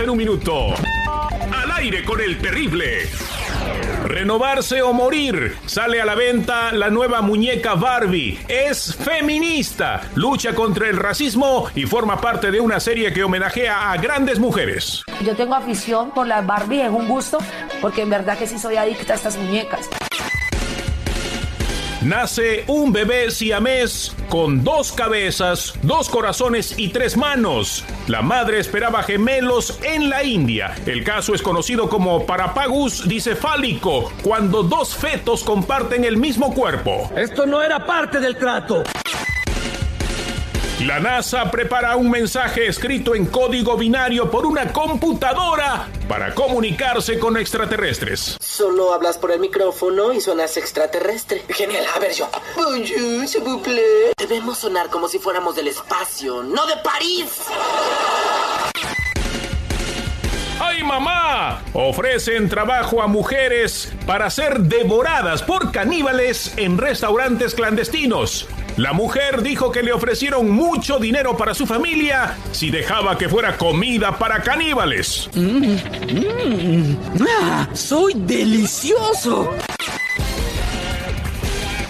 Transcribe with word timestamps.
24 0.00 0.02
horas 0.02 0.02
en 0.02 0.10
un 0.10 0.16
minuto. 0.16 0.74
Al 1.52 1.70
aire 1.72 2.04
con 2.04 2.20
el 2.20 2.38
terrible. 2.38 3.08
Renovarse 4.04 4.82
o 4.82 4.92
morir. 4.92 5.56
Sale 5.66 6.00
a 6.00 6.04
la 6.04 6.14
venta 6.14 6.72
la 6.72 6.90
nueva 6.90 7.20
muñeca 7.22 7.74
Barbie. 7.74 8.38
Es 8.48 8.96
feminista, 8.96 10.02
lucha 10.14 10.54
contra 10.54 10.88
el 10.88 10.96
racismo 10.96 11.68
y 11.74 11.86
forma 11.86 12.20
parte 12.20 12.50
de 12.50 12.60
una 12.60 12.80
serie 12.80 13.12
que 13.12 13.22
homenajea 13.24 13.92
a 13.92 13.96
grandes 13.98 14.38
mujeres. 14.38 15.04
Yo 15.24 15.36
tengo 15.36 15.54
afición 15.54 16.10
por 16.12 16.26
la 16.26 16.40
Barbie, 16.40 16.82
es 16.82 16.90
un 16.90 17.06
gusto, 17.06 17.38
porque 17.80 18.02
en 18.02 18.10
verdad 18.10 18.38
que 18.38 18.46
sí 18.46 18.58
soy 18.58 18.76
adicta 18.76 19.12
a 19.12 19.16
estas 19.16 19.36
muñecas. 19.36 19.88
Nace 22.02 22.64
un 22.66 22.94
bebé 22.94 23.30
siamés 23.30 24.16
con 24.30 24.64
dos 24.64 24.90
cabezas, 24.90 25.74
dos 25.82 26.08
corazones 26.08 26.78
y 26.78 26.88
tres 26.88 27.14
manos. 27.14 27.84
La 28.08 28.22
madre 28.22 28.58
esperaba 28.58 29.02
gemelos 29.02 29.78
en 29.82 30.08
la 30.08 30.24
India. 30.24 30.74
El 30.86 31.04
caso 31.04 31.34
es 31.34 31.42
conocido 31.42 31.90
como 31.90 32.24
parapagus 32.24 33.06
dicefálico, 33.06 34.10
cuando 34.22 34.62
dos 34.62 34.96
fetos 34.96 35.44
comparten 35.44 36.04
el 36.04 36.16
mismo 36.16 36.54
cuerpo. 36.54 37.10
Esto 37.14 37.44
no 37.44 37.60
era 37.60 37.84
parte 37.84 38.18
del 38.18 38.34
trato. 38.38 38.82
La 40.86 40.98
NASA 40.98 41.50
prepara 41.50 41.94
un 41.96 42.10
mensaje 42.10 42.66
escrito 42.66 43.14
en 43.14 43.26
código 43.26 43.76
binario 43.76 44.30
por 44.30 44.46
una 44.46 44.72
computadora 44.72 45.88
para 46.08 46.34
comunicarse 46.34 47.18
con 47.18 47.36
extraterrestres. 47.36 48.38
Solo 48.40 48.94
hablas 48.94 49.18
por 49.18 49.30
el 49.30 49.40
micrófono 49.40 50.14
y 50.14 50.22
suenas 50.22 50.56
extraterrestre. 50.56 51.44
Genial, 51.50 51.84
a 51.94 51.98
ver 51.98 52.14
yo. 52.14 52.30
Bonjour, 52.56 53.28
s'il 53.28 53.42
vous 53.42 53.62
plaît. 53.62 54.14
Debemos 54.16 54.56
sonar 54.56 54.88
como 54.88 55.06
si 55.06 55.18
fuéramos 55.18 55.54
del 55.54 55.68
espacio, 55.68 56.42
no 56.42 56.66
de 56.66 56.76
París. 56.78 57.42
¡Ay, 60.58 60.82
mamá! 60.82 61.62
Ofrecen 61.74 62.48
trabajo 62.48 63.02
a 63.02 63.06
mujeres 63.06 63.92
para 64.06 64.30
ser 64.30 64.60
devoradas 64.60 65.42
por 65.42 65.72
caníbales 65.72 66.54
en 66.56 66.78
restaurantes 66.78 67.54
clandestinos. 67.54 68.48
La 68.80 68.94
mujer 68.94 69.42
dijo 69.42 69.70
que 69.70 69.82
le 69.82 69.92
ofrecieron 69.92 70.50
mucho 70.50 70.98
dinero 70.98 71.36
para 71.36 71.52
su 71.52 71.66
familia 71.66 72.38
si 72.50 72.70
dejaba 72.70 73.18
que 73.18 73.28
fuera 73.28 73.58
comida 73.58 74.16
para 74.16 74.42
caníbales. 74.42 75.28
¡Ah! 77.20 77.68
¡Soy 77.74 78.14
delicioso! 78.16 79.50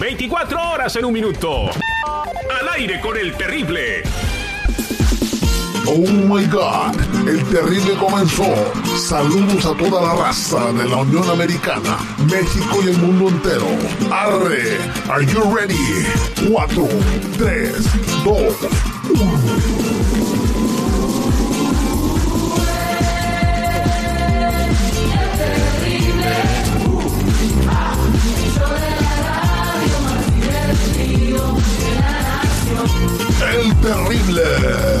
24 0.01 0.69
horas 0.69 0.93
en 0.97 1.05
un 1.05 1.13
minuto. 1.13 1.69
Al 1.69 2.67
aire 2.73 2.99
con 2.99 3.15
el 3.15 3.37
terrible. 3.37 4.03
Oh 5.85 5.97
my 5.97 6.45
God, 6.47 6.93
el 7.25 7.41
terrible 7.45 7.93
comenzó. 7.93 8.53
Saludos 8.97 9.65
a 9.65 9.73
toda 9.75 10.01
la 10.01 10.13
raza 10.15 10.71
de 10.73 10.87
la 10.87 10.97
Unión 10.97 11.29
Americana, 11.29 11.97
México 12.29 12.79
y 12.83 12.89
el 12.89 12.97
mundo 12.97 13.29
entero. 13.29 13.67
Arre, 14.11 14.77
are 15.09 15.25
you 15.25 15.41
ready? 15.55 15.75
4, 16.49 16.87
3, 17.37 17.71
2, 18.23 18.55
1. 19.09 20.01
El 33.53 33.75
terrible. 33.81 35.00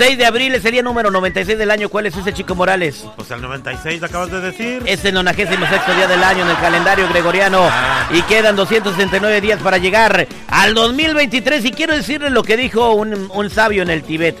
6 0.00 0.16
de 0.16 0.24
abril 0.24 0.54
es 0.54 0.64
el 0.64 0.72
día 0.72 0.82
número 0.82 1.10
96 1.10 1.58
del 1.58 1.70
año. 1.70 1.90
¿Cuál 1.90 2.06
es 2.06 2.16
ese, 2.16 2.32
Chico 2.32 2.54
Morales? 2.54 3.04
Pues 3.16 3.30
el 3.32 3.42
96 3.42 4.02
acabas 4.02 4.30
de 4.30 4.40
decir. 4.40 4.82
Es 4.86 5.04
el 5.04 5.12
96 5.12 5.58
día 5.94 6.06
del 6.06 6.24
año 6.24 6.42
en 6.42 6.48
el 6.48 6.56
calendario 6.56 7.06
gregoriano. 7.06 7.68
Ah. 7.70 8.08
Y 8.10 8.22
quedan 8.22 8.56
269 8.56 9.42
días 9.42 9.60
para 9.60 9.76
llegar 9.76 10.26
al 10.48 10.72
2023. 10.72 11.66
Y 11.66 11.72
quiero 11.72 11.94
decirle 11.94 12.30
lo 12.30 12.42
que 12.42 12.56
dijo 12.56 12.94
un, 12.94 13.30
un 13.30 13.50
sabio 13.50 13.82
en 13.82 13.90
el 13.90 14.02
Tíbet. 14.02 14.38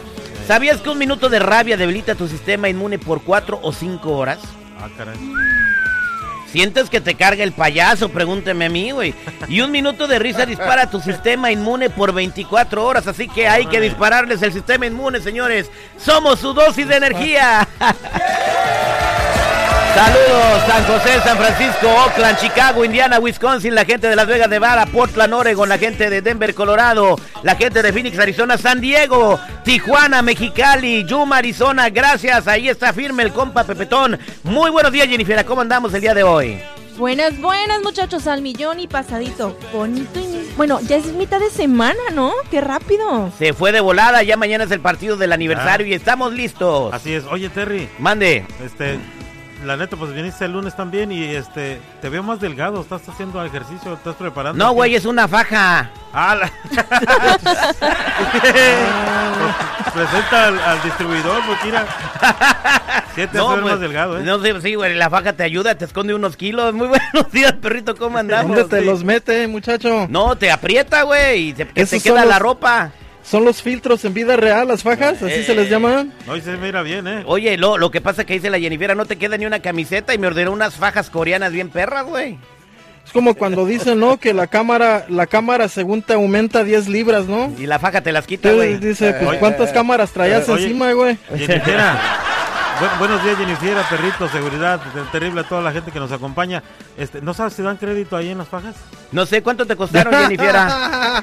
¿Sabías 0.48 0.80
que 0.80 0.88
un 0.88 0.96
minuto 0.96 1.28
de 1.28 1.40
rabia 1.40 1.76
debilita 1.76 2.14
tu 2.14 2.26
sistema 2.26 2.70
inmune 2.70 2.98
por 2.98 3.20
4 3.20 3.60
o 3.62 3.70
5 3.70 4.16
horas? 4.16 4.38
Ah, 4.80 4.88
caray. 4.96 5.18
¿Sientes 6.52 6.90
que 6.90 7.00
te 7.00 7.14
carga 7.14 7.44
el 7.44 7.52
payaso? 7.52 8.08
Pregúnteme 8.08 8.66
a 8.66 8.68
mí, 8.68 8.90
güey. 8.90 9.14
Y 9.48 9.60
un 9.60 9.70
minuto 9.70 10.08
de 10.08 10.18
risa 10.18 10.46
dispara 10.46 10.90
tu 10.90 11.00
sistema 11.00 11.52
inmune 11.52 11.90
por 11.90 12.12
24 12.12 12.84
horas. 12.84 13.06
Así 13.06 13.28
que 13.28 13.46
hay 13.46 13.66
que 13.66 13.80
dispararles 13.80 14.42
el 14.42 14.52
sistema 14.52 14.86
inmune, 14.86 15.20
señores. 15.20 15.70
Somos 15.96 16.40
su 16.40 16.52
dosis 16.52 16.88
de 16.88 16.96
energía. 16.96 17.68
Saludos, 19.94 20.62
San 20.66 20.84
José, 20.84 21.20
San 21.24 21.36
Francisco, 21.36 21.88
Oakland, 21.88 22.38
Chicago, 22.38 22.84
Indiana, 22.84 23.18
Wisconsin, 23.18 23.74
la 23.74 23.84
gente 23.84 24.08
de 24.08 24.16
Las 24.16 24.26
Vegas, 24.26 24.48
Nevada, 24.48 24.86
Portland, 24.86 25.34
Oregon, 25.34 25.68
la 25.68 25.78
gente 25.78 26.08
de 26.08 26.22
Denver, 26.22 26.54
Colorado, 26.54 27.18
la 27.42 27.56
gente 27.56 27.82
de 27.82 27.92
Phoenix, 27.92 28.18
Arizona, 28.18 28.56
San 28.56 28.80
Diego, 28.80 29.38
Tijuana, 29.64 30.22
Mexicali, 30.22 31.04
Yuma, 31.04 31.38
Arizona. 31.38 31.90
Gracias, 31.90 32.46
ahí 32.46 32.68
está 32.68 32.92
firme 32.92 33.24
el 33.24 33.32
compa 33.32 33.64
Pepetón. 33.64 34.18
Muy 34.44 34.70
buenos 34.70 34.92
días, 34.92 35.08
Jennifer. 35.08 35.44
¿Cómo 35.44 35.60
andamos 35.60 35.92
el 35.92 36.00
día 36.00 36.14
de 36.14 36.22
hoy? 36.22 36.62
Buenas, 36.96 37.40
buenas 37.40 37.82
muchachos, 37.82 38.26
al 38.26 38.42
millón 38.42 38.78
y 38.78 38.86
pasadito. 38.86 39.56
Bonito 39.72 40.20
y... 40.20 40.52
Bueno, 40.56 40.80
ya 40.82 40.96
es 40.96 41.06
mitad 41.06 41.40
de 41.40 41.50
semana, 41.50 42.00
¿no? 42.12 42.32
Qué 42.50 42.60
rápido. 42.60 43.32
Se 43.38 43.54
fue 43.54 43.72
de 43.72 43.80
volada, 43.80 44.22
ya 44.22 44.36
mañana 44.36 44.64
es 44.64 44.70
el 44.70 44.80
partido 44.80 45.16
del 45.16 45.32
aniversario 45.32 45.86
y 45.86 45.94
estamos 45.94 46.32
listos. 46.32 46.92
Así 46.92 47.14
es. 47.14 47.24
Oye, 47.24 47.48
Terry, 47.48 47.88
Mande. 47.98 48.44
este, 48.64 48.98
la 49.64 49.76
neta, 49.76 49.96
pues 49.96 50.12
viniste 50.14 50.44
el 50.44 50.52
lunes 50.52 50.74
también 50.74 51.12
y 51.12 51.22
este, 51.24 51.80
te 52.00 52.08
veo 52.08 52.22
más 52.22 52.40
delgado. 52.40 52.80
¿Estás 52.80 53.06
haciendo 53.08 53.44
ejercicio? 53.44 53.92
¿Estás 53.94 54.14
preparando? 54.16 54.62
No, 54.64 54.72
güey, 54.72 54.94
es 54.94 55.04
una 55.04 55.28
faja. 55.28 55.90
Ah, 56.12 56.34
la- 56.34 56.50
Presenta 59.94 60.46
al, 60.48 60.58
al 60.60 60.82
distribuidor, 60.82 61.42
porque 61.46 61.64
mira. 61.66 61.86
Sí, 63.14 63.26
te 63.26 63.26
ver 63.26 63.42
pues, 63.42 63.62
más 63.62 63.80
delgado, 63.80 64.18
¿eh? 64.18 64.22
No 64.22 64.38
sé, 64.40 64.60
sí, 64.60 64.74
güey, 64.76 64.94
la 64.94 65.10
faja 65.10 65.32
te 65.32 65.42
ayuda, 65.42 65.74
te 65.74 65.84
esconde 65.84 66.14
unos 66.14 66.36
kilos. 66.36 66.72
Muy 66.74 66.86
buenos 66.88 67.32
días, 67.32 67.52
perrito, 67.54 67.96
¿cómo 67.96 68.18
andamos? 68.18 68.56
¿Dónde 68.56 68.76
te 68.76 68.80
Sí. 68.80 68.86
los 68.86 69.02
mete, 69.04 69.46
muchacho? 69.48 70.06
No, 70.08 70.36
te 70.36 70.50
aprieta, 70.52 71.02
güey, 71.02 71.48
y 71.48 71.52
te, 71.52 71.64
te 71.66 72.00
queda 72.00 72.24
la 72.24 72.38
ropa. 72.38 72.92
¿Son 73.30 73.44
los 73.44 73.62
filtros 73.62 74.04
en 74.04 74.12
vida 74.12 74.36
real, 74.36 74.66
las 74.68 74.82
fajas? 74.82 75.22
¿Así 75.22 75.44
se 75.44 75.54
les 75.54 75.66
Eh, 75.68 75.70
llaman? 75.70 76.12
Hoy 76.26 76.40
se 76.40 76.56
mira 76.56 76.82
bien, 76.82 77.06
¿eh? 77.06 77.22
Oye, 77.26 77.56
lo, 77.56 77.78
lo 77.78 77.90
que 77.92 78.00
pasa 78.00 78.24
que 78.26 78.34
dice 78.34 78.50
la 78.50 78.58
Jennifer, 78.58 78.96
no 78.96 79.04
te 79.06 79.16
queda 79.16 79.36
ni 79.36 79.46
una 79.46 79.60
camiseta 79.60 80.12
y 80.14 80.18
me 80.18 80.26
ordenó 80.26 80.50
unas 80.52 80.74
fajas 80.74 81.10
coreanas 81.10 81.52
bien 81.52 81.68
perras, 81.70 82.06
güey. 82.06 82.38
Es 83.06 83.12
como 83.12 83.34
cuando 83.34 83.64
dicen, 83.66 84.00
¿no? 84.00 84.18
Que 84.18 84.34
la 84.34 84.46
cámara, 84.48 85.06
la 85.08 85.26
cámara 85.26 85.68
según 85.68 86.02
te 86.02 86.14
aumenta 86.14 86.64
10 86.64 86.88
libras, 86.88 87.26
¿no? 87.26 87.52
Y 87.58 87.66
la 87.66 87.78
faja 87.78 88.00
te 88.02 88.10
las 88.12 88.26
quita, 88.26 88.52
güey. 88.52 88.78
dice, 88.78 89.14
pues, 89.14 89.38
¿cuántas 89.38 89.70
cámaras 89.72 90.10
traías 90.10 90.48
oye, 90.48 90.64
encima, 90.64 90.92
güey? 90.92 91.16
Jennifer, 91.36 91.78
Bu- 92.80 92.98
buenos 92.98 93.22
días, 93.22 93.36
Jennifer, 93.36 93.76
perrito, 93.90 94.28
seguridad, 94.28 94.80
te- 94.80 95.00
terrible 95.12 95.42
a 95.42 95.44
toda 95.44 95.60
la 95.60 95.70
gente 95.72 95.90
que 95.90 96.00
nos 96.00 96.10
acompaña. 96.12 96.62
Este, 96.96 97.20
¿No 97.20 97.34
sabes 97.34 97.52
si 97.52 97.62
dan 97.62 97.76
crédito 97.76 98.16
ahí 98.16 98.30
en 98.30 98.38
las 98.38 98.48
fajas? 98.48 98.74
No 99.12 99.26
sé 99.26 99.42
cuánto 99.42 99.66
te 99.66 99.76
costaron, 99.76 100.14
Jennifer. 100.14 100.54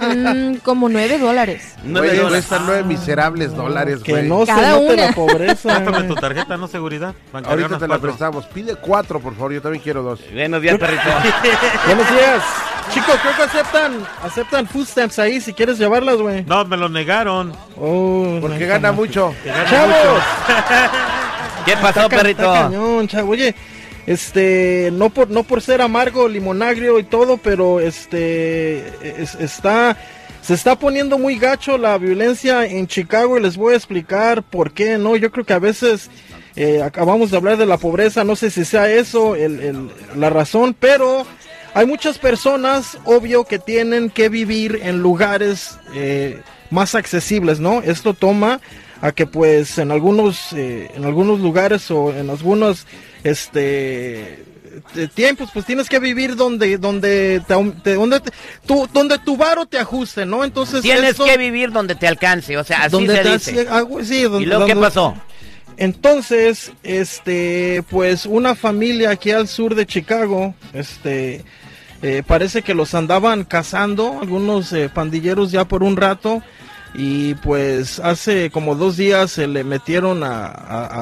Mm, 0.01 0.55
como 0.57 0.87
nueve 0.89 1.17
dólares. 1.17 1.73
Nueve 1.83 2.09
dólares. 2.15 2.45
cuestan 2.47 2.65
nueve 2.67 2.83
miserables 2.83 3.55
dólares, 3.55 4.01
Que 4.03 4.11
güey. 4.11 4.27
no 4.29 4.41
se 4.45 4.47
Cada 4.47 4.71
note 4.73 4.93
una. 4.93 5.05
la 5.07 5.11
pobreza. 5.13 5.75
Préstame 5.79 6.03
tu 6.07 6.15
tarjeta, 6.15 6.57
no 6.57 6.67
seguridad. 6.67 7.15
Ahorita 7.33 7.77
te 7.79 7.87
la 7.87 7.97
prestamos. 7.97 8.45
Pide 8.45 8.75
cuatro, 8.75 9.19
por 9.19 9.33
favor. 9.33 9.53
Yo 9.53 9.61
también 9.61 9.81
quiero 9.83 10.03
dos. 10.03 10.19
Buenos 10.31 10.61
días, 10.61 10.77
perrito. 10.77 11.01
Buenos 11.87 12.09
días. 12.11 12.43
Chicos, 12.93 13.15
creo 13.21 13.35
que 13.35 13.43
aceptan, 13.43 13.93
aceptan 14.23 14.65
food 14.67 14.85
stamps 14.85 15.19
ahí 15.19 15.41
si 15.41 15.53
quieres 15.53 15.77
llevarlas, 15.77 16.17
güey. 16.17 16.43
No, 16.45 16.63
me 16.65 16.77
lo 16.77 16.87
negaron. 16.87 17.51
Oh, 17.77 18.37
Porque 18.39 18.59
no, 18.65 18.67
gana 18.67 18.89
no. 18.89 18.93
mucho. 18.93 19.33
Gane 19.43 19.69
¡Chavos! 19.69 20.21
¿Qué 21.67 21.73
pasó, 21.73 21.87
Está 22.01 22.09
ca- 22.09 22.17
perrito? 22.17 22.41
está 22.43 22.63
cañón, 22.63 23.07
chavo. 23.07 23.31
Oye, 23.31 23.53
este, 24.05 24.89
no 24.93 25.09
por, 25.09 25.29
no 25.29 25.43
por 25.43 25.61
ser 25.61 25.81
amargo, 25.81 26.27
limonagrio 26.27 26.97
y 26.99 27.03
todo, 27.03 27.37
pero 27.37 27.79
este, 27.79 28.87
es- 29.21 29.35
está, 29.35 29.97
se 30.41 30.53
está 30.53 30.77
poniendo 30.79 31.17
muy 31.17 31.37
gacho 31.37 31.77
la 31.77 31.97
violencia 31.97 32.65
en 32.65 32.87
Chicago 32.87 33.37
y 33.37 33.41
les 33.41 33.57
voy 33.57 33.73
a 33.73 33.77
explicar 33.77 34.43
por 34.43 34.71
qué, 34.71 34.97
¿no? 34.97 35.15
Yo 35.15 35.31
creo 35.31 35.45
que 35.45 35.53
a 35.53 35.59
veces 35.59 36.09
eh, 36.55 36.81
acabamos 36.81 37.29
de 37.31 37.37
hablar 37.37 37.57
de 37.57 37.65
la 37.67 37.77
pobreza, 37.77 38.23
no 38.23 38.35
sé 38.35 38.49
si 38.49 38.65
sea 38.65 38.89
eso 38.89 39.35
el- 39.35 39.59
el- 39.59 39.89
la 40.15 40.29
razón, 40.31 40.73
pero 40.79 41.27
hay 41.75 41.85
muchas 41.85 42.17
personas, 42.17 42.97
obvio, 43.05 43.43
que 43.43 43.59
tienen 43.59 44.09
que 44.09 44.29
vivir 44.29 44.79
en 44.83 44.99
lugares 45.03 45.77
eh, 45.93 46.41
más 46.71 46.95
accesibles, 46.95 47.59
¿no? 47.59 47.81
Esto 47.83 48.13
toma 48.15 48.59
a 49.01 49.11
que 49.11 49.25
pues 49.27 49.77
en 49.77 49.91
algunos 49.91 50.53
eh, 50.53 50.91
en 50.95 51.05
algunos 51.05 51.39
lugares 51.39 51.89
o 51.91 52.11
en 52.13 52.29
algunos 52.29 52.85
este 53.23 54.43
tiempos 55.15 55.49
pues 55.53 55.65
tienes 55.65 55.89
que 55.89 55.99
vivir 55.99 56.35
donde 56.35 56.77
donde 56.77 57.41
te, 57.47 57.55
te- 57.83 57.93
donde 57.95 58.19
te- 58.19 58.31
tu 58.65 58.87
donde 58.93 59.17
tu 59.19 59.35
varo 59.37 59.65
te 59.65 59.77
ajuste 59.79 60.25
no 60.25 60.43
entonces 60.43 60.81
Tienes 60.81 61.11
esto- 61.11 61.25
que 61.25 61.37
vivir 61.37 61.71
donde 61.71 61.95
te 61.95 62.07
alcance, 62.07 62.57
o 62.57 62.63
sea, 62.63 62.83
así 62.83 62.91
donde 62.91 63.15
se 63.17 63.23
te 63.23 63.31
dice. 63.33 63.51
hace- 63.61 63.67
ah, 63.69 63.81
güey, 63.81 64.05
sí, 64.05 64.23
donde- 64.23 64.43
¿Y 64.43 64.45
luego 64.45 64.65
qué 64.65 64.75
pasó? 64.75 65.15
entonces, 65.77 66.71
este, 66.83 67.83
pues 67.89 68.25
una 68.25 68.55
familia 68.55 69.11
aquí 69.11 69.31
al 69.31 69.47
sur 69.47 69.75
de 69.75 69.85
Chicago, 69.85 70.55
este, 70.73 71.43
eh, 72.01 72.23
parece 72.25 72.61
que 72.63 72.73
los 72.73 72.93
andaban 72.95 73.43
cazando, 73.43 74.19
algunos 74.21 74.73
eh, 74.73 74.89
pandilleros 74.93 75.51
ya 75.51 75.65
por 75.65 75.83
un 75.83 75.95
rato, 75.97 76.41
y 76.93 77.35
pues 77.35 77.99
hace 77.99 78.49
como 78.49 78.75
dos 78.75 78.97
días 78.97 79.31
se 79.31 79.47
le 79.47 79.63
metieron 79.63 80.23
a, 80.23 80.45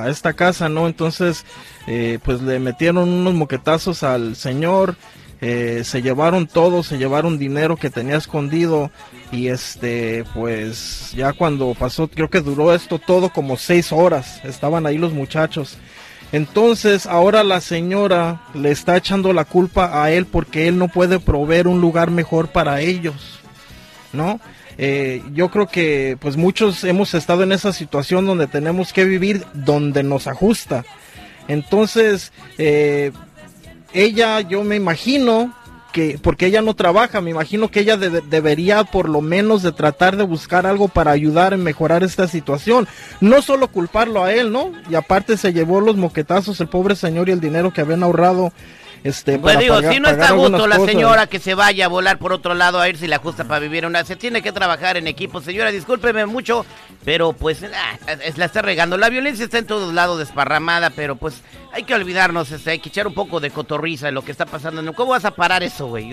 a- 0.03 0.09
esta 0.09 0.33
casa, 0.33 0.67
¿no? 0.69 0.87
Entonces, 0.87 1.45
eh, 1.87 2.19
pues 2.23 2.41
le 2.41 2.59
metieron 2.59 3.07
unos 3.09 3.33
moquetazos 3.33 4.03
al 4.03 4.35
señor, 4.35 4.95
eh, 5.41 5.81
se 5.85 6.01
llevaron 6.01 6.47
todo, 6.47 6.81
se 6.83 6.97
llevaron 6.97 7.37
dinero 7.37 7.75
que 7.75 7.89
tenía 7.89 8.17
escondido 8.17 8.89
y 9.31 9.47
este 9.47 10.23
pues 10.33 11.11
ya 11.15 11.33
cuando 11.33 11.73
pasó 11.77 12.07
creo 12.07 12.29
que 12.29 12.41
duró 12.41 12.73
esto 12.73 12.99
todo 12.99 13.29
como 13.29 13.57
seis 13.57 13.91
horas 13.91 14.39
estaban 14.45 14.85
ahí 14.85 14.97
los 14.99 15.13
muchachos 15.13 15.77
entonces 16.31 17.05
ahora 17.05 17.43
la 17.43 17.59
señora 17.59 18.41
le 18.53 18.71
está 18.71 18.95
echando 18.97 19.33
la 19.33 19.43
culpa 19.45 20.03
a 20.03 20.11
él 20.11 20.25
porque 20.25 20.67
él 20.67 20.77
no 20.77 20.87
puede 20.87 21.19
proveer 21.19 21.67
un 21.67 21.81
lugar 21.81 22.11
mejor 22.11 22.49
para 22.49 22.81
ellos 22.81 23.39
no 24.13 24.39
Eh, 24.77 25.23
yo 25.33 25.49
creo 25.49 25.67
que 25.67 26.17
pues 26.19 26.35
muchos 26.37 26.83
hemos 26.83 27.13
estado 27.13 27.43
en 27.43 27.51
esa 27.53 27.71
situación 27.71 28.25
donde 28.25 28.47
tenemos 28.47 28.91
que 28.91 29.05
vivir 29.05 29.45
donde 29.53 30.03
nos 30.03 30.27
ajusta 30.27 30.83
entonces 31.47 32.33
eh, 32.57 33.11
ella 33.93 34.41
yo 34.41 34.63
me 34.63 34.75
imagino 34.75 35.53
que 35.93 36.19
porque 36.21 36.47
ella 36.47 36.61
no 36.61 36.73
trabaja, 36.73 37.21
me 37.21 37.31
imagino 37.31 37.71
que 37.71 37.79
ella 37.79 37.95
debe- 37.95 38.21
debería 38.29 38.83
por 38.83 39.07
lo 39.07 39.21
menos 39.21 39.63
de 39.63 39.71
tratar 39.71 40.17
de 40.17 40.23
buscar 40.25 40.65
algo 40.65 40.89
para 40.89 41.11
ayudar 41.11 41.53
en 41.53 41.63
mejorar 41.63 42.03
esta 42.03 42.27
situación. 42.27 42.85
No 43.21 43.41
solo 43.41 43.69
culparlo 43.69 44.21
a 44.25 44.33
él, 44.33 44.51
¿no? 44.51 44.73
Y 44.89 44.95
aparte 44.95 45.37
se 45.37 45.53
llevó 45.53 45.79
los 45.79 45.95
moquetazos 45.95 46.59
el 46.59 46.67
pobre 46.67 46.97
señor 46.97 47.29
y 47.29 47.31
el 47.31 47.39
dinero 47.39 47.71
que 47.71 47.79
habían 47.79 48.03
ahorrado 48.03 48.51
este 49.05 49.37
Pues 49.37 49.53
para 49.53 49.61
digo, 49.63 49.75
pagar- 49.75 49.93
si 49.93 49.99
no 49.99 50.09
está 50.09 50.27
a 50.29 50.31
gusto 50.31 50.67
la 50.67 50.77
cosas. 50.77 50.91
señora 50.91 51.27
que 51.27 51.39
se 51.39 51.53
vaya 51.53 51.85
a 51.85 51.87
volar 51.87 52.17
por 52.17 52.33
otro 52.33 52.53
lado 52.55 52.79
a 52.81 52.89
ir 52.89 52.97
si 52.97 53.07
la 53.07 53.17
ajusta 53.17 53.43
para 53.45 53.59
vivir 53.59 53.85
una... 53.85 54.03
Se 54.03 54.15
tiene 54.15 54.41
que 54.41 54.51
trabajar 54.51 54.97
en 54.97 55.07
equipo. 55.07 55.41
Señora, 55.41 55.71
discúlpeme 55.71 56.25
mucho, 56.25 56.65
pero 57.03 57.33
pues 57.33 57.63
ah, 57.63 58.15
la 58.35 58.45
está 58.45 58.61
regando. 58.63 58.97
La 58.97 59.09
violencia 59.09 59.45
está 59.45 59.59
en 59.59 59.67
todos 59.67 59.93
lados 59.93 60.17
desparramada, 60.17 60.89
pero 60.89 61.15
pues 61.15 61.41
hay 61.71 61.83
que 61.83 61.93
olvidarnos, 61.93 62.51
este, 62.51 62.71
hay 62.71 62.79
que 62.79 62.89
echar 62.89 63.05
un 63.05 63.13
poco 63.13 63.39
de 63.39 63.51
cotorriza 63.51 64.09
en 64.09 64.15
lo 64.15 64.23
que 64.23 64.31
está 64.31 64.45
pasando. 64.47 64.93
¿Cómo 64.93 65.11
vas 65.11 65.25
a 65.25 65.31
parar 65.31 65.61
eso, 65.61 65.87
güey? 65.87 66.11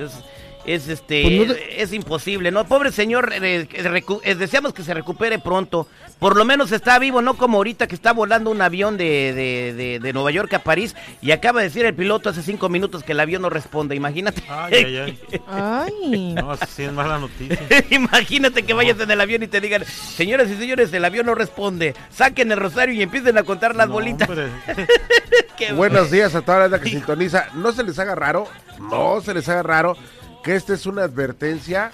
Es, 0.64 0.88
este, 0.88 1.23
Pues 1.23 1.49
no 1.49 1.55
te- 1.55 1.82
es 1.82 1.93
imposible, 1.93 2.50
¿no? 2.50 2.64
Pobre 2.67 2.93
señor, 2.93 3.32
eh, 3.32 3.67
eh, 3.73 4.03
eh, 4.25 4.35
deseamos 4.35 4.73
que 4.75 4.82
se 4.82 4.94
recupere 4.94 5.38
pronto. 5.38 5.87
Por 6.19 6.37
lo 6.37 6.44
menos 6.44 6.70
está 6.70 6.99
vivo, 7.00 7.20
no 7.20 7.35
como 7.35 7.56
ahorita 7.56 7.88
que 7.88 7.97
está 7.97 8.12
volando 8.12 8.50
un 8.50 8.62
avión 8.62 8.97
de, 8.97 9.32
de, 9.35 9.75
de- 9.75 9.99
de 9.99 10.12
Nueva 10.12 10.31
York 10.31 10.53
a 10.55 10.61
París 10.61 10.94
y 11.20 11.32
acaba 11.32 11.61
de 11.61 11.67
decir 11.67 11.85
el 11.85 11.94
piloto 11.94 12.29
hace 12.29 12.43
cinco 12.43 12.69
minutos 12.69 13.03
que 13.03 13.11
el 13.12 13.20
avión 13.20 13.43
no 13.43 13.50
responde. 13.50 13.97
Imagínate. 13.97 14.43
Ay, 14.49 14.75
ay, 14.75 14.97
ay. 14.99 15.19
Ay. 15.49 16.35
No, 16.35 16.56
sí 16.56 16.85
es 16.85 16.93
mala 16.93 17.19
noticia. 17.19 17.58
Imagínate 17.91 18.62
que 18.62 18.73
vayas 18.73 19.00
en 19.00 19.11
el 19.11 19.20
avión 19.20 19.43
y 19.43 19.49
te 19.49 19.61
digan, 19.61 19.85
señoras 19.85 20.49
y 20.49 20.56
señores, 20.56 20.93
el 20.93 21.05
avión 21.05 21.26
no 21.26 21.35
responde. 21.35 21.94
Saquen 22.11 22.53
el 22.53 22.58
rosario 22.58 22.94
y 22.94 23.03
empiecen 23.03 23.37
a 23.37 23.43
contar 23.43 23.75
las 23.75 23.88
No, 23.88 23.94
bolitas. 23.94 24.29
Buenos 25.76 26.11
días 26.11 26.35
a 26.35 26.43
toda 26.43 26.69
la 26.69 26.81
que 26.81 26.88
sintoniza. 26.91 27.47
No 27.55 27.73
se 27.73 27.82
les 27.85 27.99
haga 27.99 28.15
raro, 28.15 28.47
no 28.81 29.20
se 29.20 29.35
les 29.35 29.49
haga 29.49 29.62
raro 29.62 29.97
que 30.43 30.55
esta 30.56 30.75
es 30.75 30.87
una 30.87 31.03
advertencia 31.05 31.91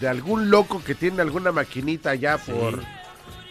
de 0.00 0.08
algún 0.08 0.50
loco 0.50 0.82
que 0.84 0.94
tiene 0.94 1.22
alguna 1.22 1.52
maquinita 1.52 2.10
allá 2.10 2.38
por, 2.38 2.82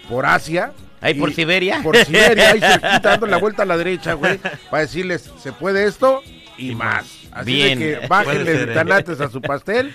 por 0.09 0.25
Asia. 0.25 0.73
Ahí 0.99 1.13
por 1.15 1.33
Siberia. 1.33 1.81
Por 1.81 1.97
Siberia, 1.97 2.51
ahí 2.51 2.59
cerquita, 2.59 2.99
dando 2.99 3.27
la 3.27 3.37
vuelta 3.39 3.63
a 3.63 3.65
la 3.65 3.77
derecha, 3.77 4.13
güey. 4.13 4.39
Para 4.69 4.81
decirles, 4.83 5.31
se 5.41 5.51
puede 5.51 5.85
esto 5.85 6.21
y 6.57 6.75
más. 6.75 7.05
Así 7.31 7.53
Bien. 7.53 7.79
de 7.79 7.99
que 7.99 8.07
bájenle 8.07 8.63
¿eh? 8.63 8.67
tanates 8.67 9.21
a 9.21 9.29
su 9.29 9.41
pastel, 9.41 9.93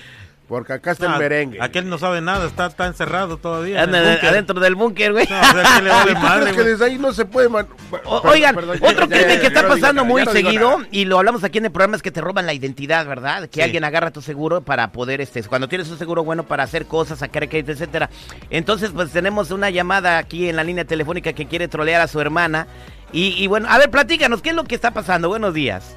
porque 0.48 0.74
acá 0.74 0.92
está 0.92 1.08
No, 1.08 1.14
el 1.14 1.18
merengue. 1.20 1.58
Aquel 1.60 1.88
no 1.88 1.98
sabe 1.98 2.20
nada, 2.20 2.46
está, 2.46 2.66
está 2.66 2.86
encerrado 2.86 3.36
todavía. 3.36 3.82
en 3.82 3.94
Anda 3.94 4.14
el 4.14 4.26
adentro 4.28 4.60
del 4.60 4.74
búnker, 4.76 5.12
güey. 5.12 5.26
No, 5.28 5.40
o 5.40 5.44
sea, 5.44 5.76
que 5.78 5.82
le 5.82 5.88
¿Y 5.88 5.92
vale 5.92 6.14
tú 6.14 6.20
madre, 6.20 6.40
crees 6.42 6.56
que 6.56 6.62
güey. 6.62 6.72
desde 6.72 6.84
ahí 6.84 6.98
no 6.98 7.12
se 7.12 7.24
puede 7.24 7.48
man- 7.48 7.66
O- 8.04 8.22
Perdón, 8.22 8.30
oigan, 8.32 8.54
perdón, 8.54 8.78
otro 8.80 9.06
ya, 9.06 9.16
crimen 9.16 9.34
ya, 9.36 9.40
que 9.40 9.46
está 9.48 9.62
pasando 9.66 9.94
nada, 10.02 10.04
muy 10.08 10.24
no 10.24 10.30
seguido, 10.32 10.78
y 10.90 11.04
lo 11.04 11.18
hablamos 11.18 11.42
aquí 11.44 11.58
en 11.58 11.64
el 11.66 11.70
programa, 11.72 11.96
es 11.96 12.02
que 12.02 12.10
te 12.10 12.20
roban 12.20 12.46
la 12.46 12.52
identidad, 12.54 13.06
¿verdad? 13.06 13.42
Que 13.48 13.54
Sí. 13.56 13.62
alguien 13.62 13.84
agarra 13.84 14.10
tu 14.12 14.22
seguro 14.22 14.60
para 14.60 14.92
poder, 14.92 15.20
este, 15.20 15.42
cuando 15.44 15.68
tienes 15.68 15.90
un 15.90 15.98
seguro 15.98 16.22
bueno 16.24 16.44
para 16.44 16.62
hacer 16.62 16.86
cosas, 16.86 17.18
sacar 17.18 17.48
crédito, 17.48 17.72
etcétera. 17.72 18.08
Entonces, 18.50 18.90
pues 18.94 19.10
tenemos 19.10 19.50
una 19.50 19.70
llamada 19.70 20.18
aquí 20.18 20.48
en 20.48 20.56
la 20.56 20.64
línea 20.64 20.84
telefónica 20.84 21.32
que 21.32 21.46
quiere 21.46 21.68
trolear 21.68 22.00
a 22.00 22.06
su 22.08 22.20
hermana. 22.20 22.66
Y, 23.12 23.28
y 23.42 23.46
bueno, 23.46 23.68
a 23.70 23.78
ver, 23.78 23.90
platícanos, 23.90 24.42
¿qué 24.42 24.50
es 24.50 24.56
lo 24.56 24.64
que 24.64 24.74
está 24.74 24.92
pasando? 24.92 25.28
Buenos 25.28 25.54
días. 25.54 25.94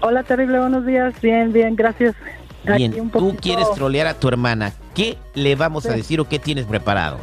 Hola, 0.00 0.22
terrible, 0.24 0.58
buenos 0.58 0.84
días. 0.84 1.14
Bien, 1.22 1.52
bien, 1.52 1.76
gracias. 1.76 2.14
Bien, 2.64 2.92
un 3.00 3.10
tú 3.10 3.18
poquito- 3.18 3.40
quieres 3.42 3.70
trolear 3.74 4.06
a 4.06 4.14
tu 4.14 4.28
hermana. 4.28 4.72
¿Qué 4.94 5.16
le 5.34 5.54
vamos 5.56 5.86
a 5.86 5.92
Sí. 5.92 5.96
decir 5.98 6.20
o 6.20 6.28
qué 6.28 6.38
tienes 6.38 6.66
preparado? 6.66 7.18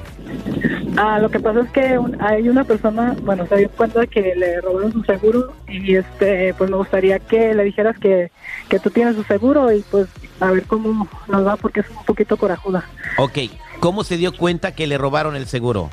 Ah, 0.98 1.19
lo 1.19 1.29
que 1.29 1.39
pasa 1.39 1.62
es 1.62 1.69
que 1.72 1.98
un- 1.98 2.22
hay 2.22 2.50
una 2.50 2.63
persona, 2.65 3.15
bueno, 3.22 3.46
se 3.48 3.55
dio 3.58 3.69
cuenta 3.69 4.05
que 4.08 4.34
le 4.36 4.60
robaron 4.60 4.91
su 4.91 5.03
seguro 5.03 5.53
y 5.67 5.96
este, 5.96 6.53
pues 6.55 6.69
me 6.69 6.75
gustaría 6.77 7.19
que 7.19 7.53
le 7.53 7.63
dijeras 7.63 7.98
que, 8.00 8.31
que 8.67 8.79
tú 8.79 8.89
tienes 8.89 9.15
su 9.15 9.24
seguro 9.24 9.72
y 9.72 9.81
pues 9.91 10.08
a 10.41 10.51
ver 10.51 10.63
cómo 10.63 11.08
nos 11.27 11.48
va 11.48 11.55
porque 11.55 11.81
es 11.81 11.89
un 11.89 12.03
poquito 12.05 12.36
corajuda. 12.38 12.84
Ok, 13.17 13.38
¿cómo 13.79 14.03
se 14.03 14.17
dio 14.17 14.36
cuenta 14.36 14.74
que 14.74 14.88
le 14.88 14.98
robaron 14.98 15.36
el 15.36 15.48
seguro? 15.48 15.89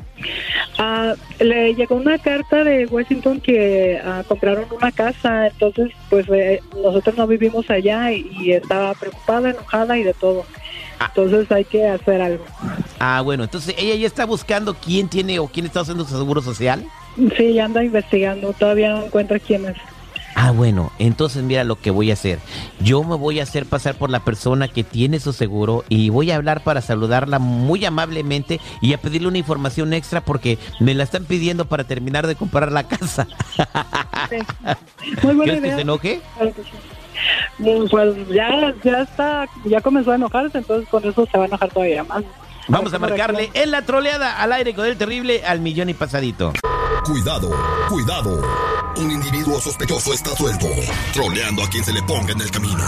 Ah, 0.77 1.13
le 1.39 1.73
llegó 1.73 1.95
una 1.95 2.17
carta 2.19 2.63
de 2.63 2.85
Washington 2.85 3.41
que 3.41 3.99
ah, 4.03 4.23
compraron 4.27 4.65
una 4.71 4.91
casa, 4.91 5.47
entonces 5.47 5.91
pues 6.09 6.27
eh, 6.29 6.61
nosotros 6.75 7.17
no 7.17 7.25
vivimos 7.25 7.69
allá 7.69 8.11
y, 8.11 8.29
y 8.39 8.51
estaba 8.51 8.93
preocupada, 8.93 9.49
enojada 9.49 9.97
y 9.97 10.03
de 10.03 10.13
todo. 10.13 10.45
Entonces 10.99 11.51
hay 11.51 11.65
que 11.65 11.87
hacer 11.87 12.21
algo. 12.21 12.45
Ah, 12.99 13.21
bueno, 13.21 13.43
entonces 13.43 13.75
ella 13.77 13.95
ya 13.95 14.07
está 14.07 14.25
buscando 14.25 14.75
quién 14.75 15.07
tiene 15.09 15.39
o 15.39 15.47
quién 15.47 15.65
está 15.65 15.81
haciendo 15.81 16.05
su 16.05 16.17
seguro 16.17 16.41
social. 16.41 16.83
Sí, 17.35 17.53
ya 17.53 17.65
anda 17.65 17.83
investigando, 17.83 18.53
todavía 18.53 18.91
no 18.91 19.05
encuentra 19.05 19.39
quién 19.39 19.65
es. 19.65 19.77
Ah, 20.39 20.51
bueno, 20.51 20.91
entonces 20.99 21.41
mira 21.41 21.63
lo 21.63 21.77
que 21.81 21.89
voy 21.89 22.11
a 22.11 22.13
hacer. 22.13 22.37
Yo 22.79 23.03
me 23.03 23.15
voy 23.15 23.39
a 23.39 23.43
hacer 23.43 23.65
pasar 23.65 23.95
por 23.95 24.11
la 24.11 24.19
persona 24.19 24.67
que 24.67 24.83
tiene 24.83 25.19
su 25.19 25.33
seguro 25.33 25.83
y 25.89 26.09
voy 26.09 26.29
a 26.29 26.35
hablar 26.35 26.63
para 26.63 26.81
saludarla 26.81 27.39
muy 27.39 27.83
amablemente 27.85 28.61
y 28.79 28.93
a 28.93 28.99
pedirle 28.99 29.29
una 29.29 29.39
información 29.39 29.93
extra 29.93 30.21
porque 30.21 30.59
me 30.79 30.93
la 30.93 31.03
están 31.05 31.25
pidiendo 31.25 31.65
para 31.65 31.85
terminar 31.85 32.27
de 32.27 32.35
comprar 32.35 32.71
la 32.71 32.87
casa. 32.87 33.27
Muy 35.23 35.33
buena 35.33 35.43
¿Quieres 35.53 35.61
que 35.61 35.75
se 35.75 35.81
enoje? 35.81 36.21
Sí. 36.39 36.63
Mm, 37.57 37.87
Pues 37.89 38.15
ya, 38.29 38.75
ya 38.83 39.01
está, 39.01 39.47
ya 39.65 39.81
comenzó 39.81 40.11
a 40.11 40.15
enojarse, 40.17 40.59
entonces 40.59 40.87
con 40.87 41.03
eso 41.03 41.27
se 41.31 41.35
va 41.35 41.45
a 41.45 41.47
enojar 41.47 41.71
todavía 41.71 42.03
más. 42.03 42.23
Vamos 42.67 42.93
a 42.93 42.99
marcarle 42.99 43.49
en 43.53 43.71
la 43.71 43.83
troleada 43.83 44.41
al 44.41 44.51
aire 44.51 44.75
con 44.75 44.85
el 44.85 44.97
terrible 44.97 45.45
al 45.45 45.61
millón 45.61 45.89
y 45.89 45.93
pasadito. 45.93 46.53
Cuidado, 47.05 47.49
cuidado. 47.87 48.43
Un 48.97 49.11
individuo 49.11 49.61
sospechoso 49.61 50.13
está 50.13 50.35
suelto, 50.35 50.67
troleando 51.13 51.63
a 51.63 51.69
quien 51.69 51.83
se 51.83 51.93
le 51.93 52.03
ponga 52.03 52.33
en 52.33 52.41
el 52.41 52.51
camino. 52.51 52.83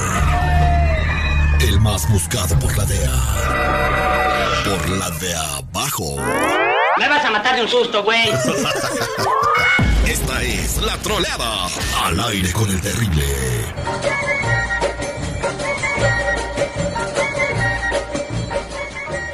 El 1.61 1.79
más 1.79 2.09
buscado 2.11 2.59
por 2.59 2.75
la 2.77 2.85
DEA. 2.85 3.11
Por 4.65 4.89
la 4.89 5.09
de 5.11 5.35
abajo. 5.35 6.17
Me 6.97 7.07
vas 7.07 7.23
a 7.23 7.31
matar 7.31 7.55
de 7.55 7.61
un 7.61 7.69
susto, 7.69 8.03
güey. 8.03 8.27
Esta 10.07 10.43
es 10.43 10.81
la 10.81 10.97
troleada 10.97 11.67
al 12.03 12.19
aire 12.19 12.51
con 12.51 12.69
el 12.69 12.81
terrible. 12.81 13.23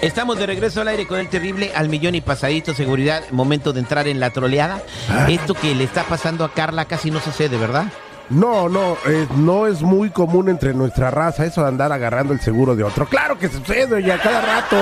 Estamos 0.06 0.38
de 0.38 0.46
regreso 0.46 0.82
al 0.82 0.88
aire 0.90 1.08
con 1.08 1.20
el 1.20 1.30
terrible 1.30 1.72
al 1.74 1.90
millón 1.90 2.14
y 2.14 2.22
pasadito 2.22 2.76
seguridad. 2.76 3.24
Momento 3.32 3.74
de 3.74 3.80
entrar 3.80 4.08
en 4.08 4.20
la 4.20 4.30
troleada. 4.30 4.84
Esto 5.28 5.56
que 5.56 5.74
le 5.74 5.84
está 5.84 6.04
pasando 6.04 6.46
a 6.46 6.54
Carla 6.54 6.86
casi 6.86 7.10
no 7.10 7.20
sucede, 7.20 7.58
¿verdad? 7.58 7.86
No, 8.30 8.70
no, 8.70 8.98
eh, 9.08 9.28
no 9.36 9.66
es 9.66 9.82
muy 9.82 10.12
común 10.12 10.48
entre 10.48 10.76
nuestra 10.76 11.10
raza 11.10 11.44
eso 11.44 11.64
de 11.64 11.70
andar 11.70 11.92
agarrando 11.92 12.34
el 12.34 12.40
seguro 12.40 12.76
de 12.76 12.84
otro. 12.84 13.08
Claro 13.08 13.40
que 13.40 13.50
sucede, 13.50 14.04
ya 14.04 14.22
cada 14.22 14.42
rato. 14.42 14.78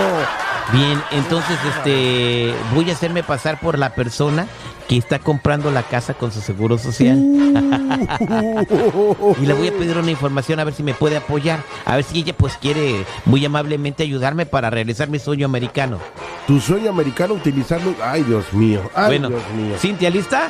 Bien, 0.74 1.01
entonces 1.12 1.58
este 1.74 2.53
voy 2.75 2.89
a 2.89 2.94
hacerme 2.94 3.24
pasar 3.24 3.62
por 3.62 3.80
la 3.80 3.96
persona 3.96 4.46
que 4.88 4.98
está 4.98 5.20
comprando 5.20 5.72
la 5.72 5.84
casa 5.84 6.13
con 6.13 6.32
su 6.32 6.42
seguro 6.42 6.78
social. 6.78 7.18
y 9.42 9.46
le 9.46 9.54
voy 9.54 9.68
a 9.68 9.72
pedir 9.72 9.98
una 9.98 10.12
información 10.12 10.60
a 10.60 10.63
ver 10.63 10.74
si 10.74 10.84
me 10.84 10.94
puede 10.94 11.18
apoyar, 11.18 11.60
a 11.86 11.96
ver 11.96 12.04
si 12.04 12.20
ella 12.20 12.34
pues 12.36 12.58
quiere 12.58 13.06
muy 13.25 13.46
amablemente 13.46 14.04
ayudarme 14.04 14.46
para 14.46 14.70
realizar 14.70 15.10
mi 15.10 15.20
sueño 15.20 15.46
americano. 15.46 16.00
Tu 16.48 16.60
sueño 16.60 16.90
americano 16.90 17.36
utilizarlo, 17.36 17.96
ay 18.02 18.24
Dios 18.24 18.52
mío, 18.54 18.82
ay 18.96 19.08
bueno, 19.08 19.30
Dios 19.30 19.44
mío. 19.56 19.75
Cintia, 19.78 20.10
¿lista? 20.10 20.50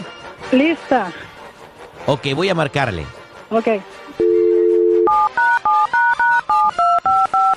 Lista. 0.51 1.11
Ok, 2.05 2.27
voy 2.35 2.49
a 2.49 2.55
marcarle. 2.55 3.05
Ok. 3.49 3.67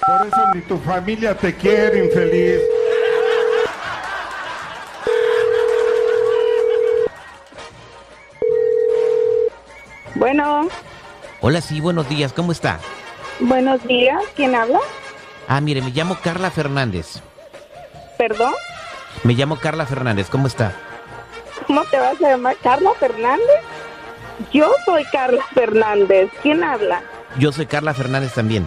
Por 0.06 0.26
eso 0.26 0.54
ni 0.54 0.61
tu 0.62 0.78
familia 0.78 1.37
te 1.37 1.54
quiere, 1.54 2.04
infeliz. 2.04 2.61
Bueno, 10.26 10.66
Hola, 11.40 11.61
sí, 11.61 11.80
buenos 11.80 12.09
días, 12.09 12.33
¿cómo 12.33 12.50
está? 12.50 12.80
buenos 13.38 13.80
días. 13.87 14.21
¿Quién 14.35 14.56
habla? 14.56 14.80
Ah, 15.47 15.61
mire, 15.61 15.80
me 15.83 15.90
llamo 15.90 16.18
Carla 16.21 16.50
Fernández. 16.50 17.21
¿Perdón? 18.18 18.52
Me 19.23 19.35
llamo 19.35 19.54
Carla 19.61 19.87
Fernández, 19.87 20.28
¿cómo 20.28 20.49
está? 20.49 20.73
¿Cómo 21.68 21.85
te 21.85 22.00
vas 22.00 22.21
a 22.21 22.30
llamar? 22.30 22.56
¿Carla 22.61 22.90
Fernández? 22.99 23.61
Yo 24.52 24.73
soy 24.85 25.04
Carla 25.12 25.45
Fernández. 25.54 26.28
¿Quién 26.42 26.64
habla? 26.64 27.02
Yo 27.38 27.52
soy 27.52 27.66
Carla 27.66 27.95
Fernández 27.95 28.35
también. 28.35 28.66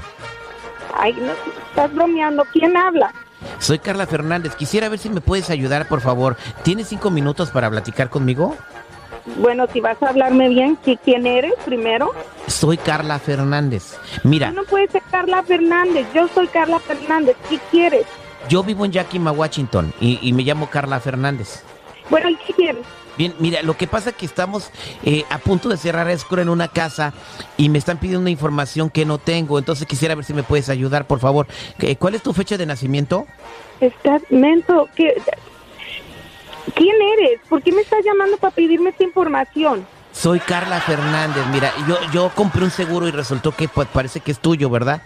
Ay, 0.97 1.11
no, 1.11 1.33
estás 1.71 1.93
bromeando. 1.93 2.45
¿Quién 2.53 2.77
habla? 2.77 3.13
Soy 3.59 3.79
Carla 3.79 4.07
Fernández. 4.07 4.55
Quisiera 4.55 4.87
ver 4.87 4.99
si 4.99 5.09
me 5.09 5.19
puedes 5.19 5.49
ayudar, 5.49 5.89
por 5.89 5.99
favor. 5.99 6.37
¿Tienes 6.63 6.87
cinco 6.87 7.09
minutos 7.09 7.49
para 7.51 7.69
platicar 7.69 8.09
conmigo? 8.09 8.55
Bueno, 9.37 9.65
si 9.71 9.79
vas 9.79 10.01
a 10.03 10.09
hablarme 10.09 10.49
bien, 10.49 10.77
¿qui- 10.85 10.99
¿quién 11.03 11.25
eres 11.27 11.53
primero? 11.65 12.11
Soy 12.47 12.77
Carla 12.77 13.19
Fernández. 13.19 13.95
Mira, 14.23 14.49
Tú 14.49 14.55
no 14.55 14.63
puedes 14.63 14.91
ser 14.91 15.01
Carla 15.11 15.43
Fernández. 15.43 16.07
Yo 16.13 16.27
soy 16.33 16.47
Carla 16.47 16.79
Fernández. 16.79 17.35
¿Qué 17.49 17.59
quieres? 17.71 18.05
yo 18.47 18.63
vivo 18.63 18.83
en 18.85 18.91
Yakima, 18.91 19.31
Washington, 19.31 19.93
y, 20.01 20.17
y 20.27 20.33
me 20.33 20.41
llamo 20.43 20.69
Carla 20.69 20.99
Fernández. 20.99 21.61
Bueno, 22.09 22.29
¿y 22.29 22.35
qué 22.37 22.53
quieres? 22.53 22.83
Bien, 23.17 23.35
mira, 23.37 23.61
lo 23.61 23.75
que 23.77 23.85
pasa 23.85 24.11
es 24.11 24.15
que 24.15 24.25
estamos 24.25 24.71
eh, 25.03 25.23
a 25.29 25.37
punto 25.39 25.67
de 25.69 25.77
cerrar 25.77 26.09
escuela 26.09 26.41
en 26.41 26.49
una 26.49 26.69
casa 26.69 27.13
y 27.57 27.67
me 27.69 27.77
están 27.77 27.97
pidiendo 27.99 28.21
una 28.21 28.29
información 28.29 28.89
que 28.89 29.05
no 29.05 29.17
tengo, 29.17 29.59
entonces 29.59 29.85
quisiera 29.85 30.15
ver 30.15 30.23
si 30.25 30.33
me 30.33 30.41
puedes 30.41 30.69
ayudar, 30.69 31.05
por 31.05 31.19
favor. 31.19 31.45
¿Cuál 31.99 32.15
es 32.15 32.23
tu 32.23 32.33
fecha 32.33 32.57
de 32.57 32.65
nacimiento? 32.65 33.27
Estás 33.81 34.21
mento. 34.29 34.87
¿Qué? 34.95 35.13
¿Quién 36.75 36.95
eres? 37.19 37.39
¿Por 37.49 37.61
qué 37.61 37.71
me 37.71 37.81
estás 37.81 38.03
llamando 38.03 38.37
para 38.37 38.53
pedirme 38.53 38.89
esta 38.91 39.03
información? 39.03 39.85
Soy 40.11 40.39
Carla 40.39 40.79
Fernández. 40.81 41.43
Mira, 41.51 41.71
yo, 41.87 41.97
yo 42.11 42.31
compré 42.35 42.63
un 42.63 42.71
seguro 42.71 43.07
y 43.07 43.11
resultó 43.11 43.51
que 43.51 43.67
pues, 43.67 43.87
parece 43.87 44.19
que 44.19 44.31
es 44.31 44.39
tuyo, 44.39 44.69
¿verdad? 44.69 45.01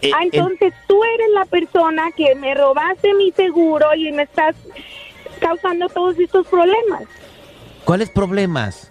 Eh, 0.00 0.10
ah, 0.14 0.22
en- 0.22 0.30
entonces 0.32 0.72
tú 0.88 1.02
eres 1.04 1.28
la 1.34 1.44
persona 1.44 2.10
que 2.16 2.34
me 2.36 2.54
robaste 2.54 3.14
mi 3.14 3.32
seguro 3.32 3.94
y 3.94 4.10
me 4.12 4.22
estás 4.22 4.54
causando 5.40 5.88
todos 5.88 6.18
estos 6.18 6.46
problemas. 6.46 7.02
¿Cuáles 7.84 8.10
problemas? 8.10 8.90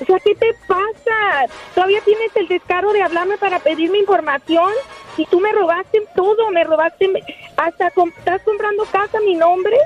O 0.00 0.04
sea, 0.04 0.18
¿qué 0.20 0.34
te 0.34 0.52
pasa? 0.66 1.52
¿Todavía 1.74 2.00
tienes 2.04 2.30
el 2.34 2.48
descaro 2.48 2.92
de 2.92 3.02
hablarme 3.02 3.38
para 3.38 3.60
pedirme 3.60 3.98
información? 3.98 4.70
Y 5.16 5.24
tú 5.26 5.40
me 5.40 5.50
robaste 5.52 6.02
todo, 6.14 6.50
me 6.50 6.64
robaste 6.64 7.10
hasta 7.56 7.86
estás 7.88 8.42
comprando 8.42 8.84
casa 8.84 9.16
a 9.16 9.20
mi 9.22 9.34
nombre. 9.36 9.78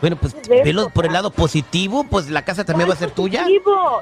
Bueno, 0.00 0.16
pues 0.16 0.34
¿Ves? 0.48 0.64
velo 0.64 0.90
por 0.90 1.06
el 1.06 1.12
lado 1.12 1.30
positivo, 1.30 2.04
pues 2.04 2.30
la 2.30 2.44
casa 2.44 2.64
también 2.64 2.88
va 2.88 2.94
a 2.94 2.96
ser 2.96 3.10
tuya. 3.10 3.42
Positivo. 3.42 4.00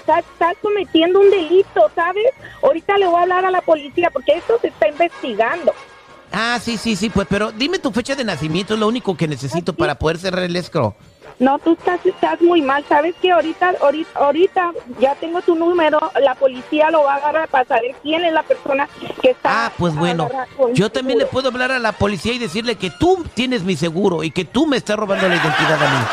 Estás, 0.00 0.24
estás 0.32 0.56
cometiendo 0.62 1.20
un 1.20 1.30
delito, 1.30 1.90
¿sabes? 1.94 2.26
Ahorita 2.62 2.96
le 2.98 3.06
voy 3.06 3.16
a 3.16 3.22
hablar 3.22 3.44
a 3.44 3.50
la 3.50 3.60
policía 3.60 4.10
porque 4.10 4.32
esto 4.32 4.58
se 4.60 4.68
está 4.68 4.88
investigando. 4.88 5.72
Ah, 6.32 6.58
sí, 6.62 6.78
sí, 6.78 6.96
sí, 6.96 7.10
pues, 7.10 7.26
pero 7.28 7.52
dime 7.52 7.78
tu 7.78 7.92
fecha 7.92 8.14
de 8.14 8.24
nacimiento, 8.24 8.74
es 8.74 8.80
lo 8.80 8.88
único 8.88 9.16
que 9.16 9.28
necesito 9.28 9.74
para 9.74 9.96
poder 9.96 10.18
cerrar 10.18 10.44
el 10.44 10.56
escro. 10.56 10.94
No, 11.38 11.58
tú 11.58 11.72
estás, 11.72 12.04
estás 12.04 12.40
muy 12.40 12.62
mal. 12.62 12.84
¿Sabes 12.88 13.14
que 13.20 13.32
ahorita, 13.32 13.74
ahorita, 13.80 14.10
ahorita 14.18 14.72
ya 15.00 15.14
tengo 15.16 15.42
tu 15.42 15.54
número, 15.54 15.98
la 16.20 16.34
policía 16.34 16.90
lo 16.90 17.04
va 17.04 17.14
a 17.14 17.16
agarrar 17.16 17.48
para 17.48 17.64
saber 17.64 17.94
quién 18.02 18.24
es 18.24 18.32
la 18.32 18.42
persona 18.42 18.88
que 19.20 19.30
está... 19.30 19.66
Ah, 19.66 19.72
pues 19.76 19.94
bueno, 19.94 20.28
yo 20.72 20.90
también 20.90 21.18
le 21.18 21.26
puedo 21.26 21.48
hablar 21.48 21.72
a 21.72 21.78
la 21.78 21.92
policía 21.92 22.32
y 22.32 22.38
decirle 22.38 22.76
que 22.76 22.90
tú 22.90 23.24
tienes 23.34 23.64
mi 23.64 23.76
seguro 23.76 24.22
y 24.22 24.30
que 24.30 24.44
tú 24.44 24.66
me 24.66 24.76
estás 24.76 24.96
robando 24.96 25.28
la 25.28 25.36
identidad 25.36 25.82
a 25.82 25.90
mí. 25.90 26.06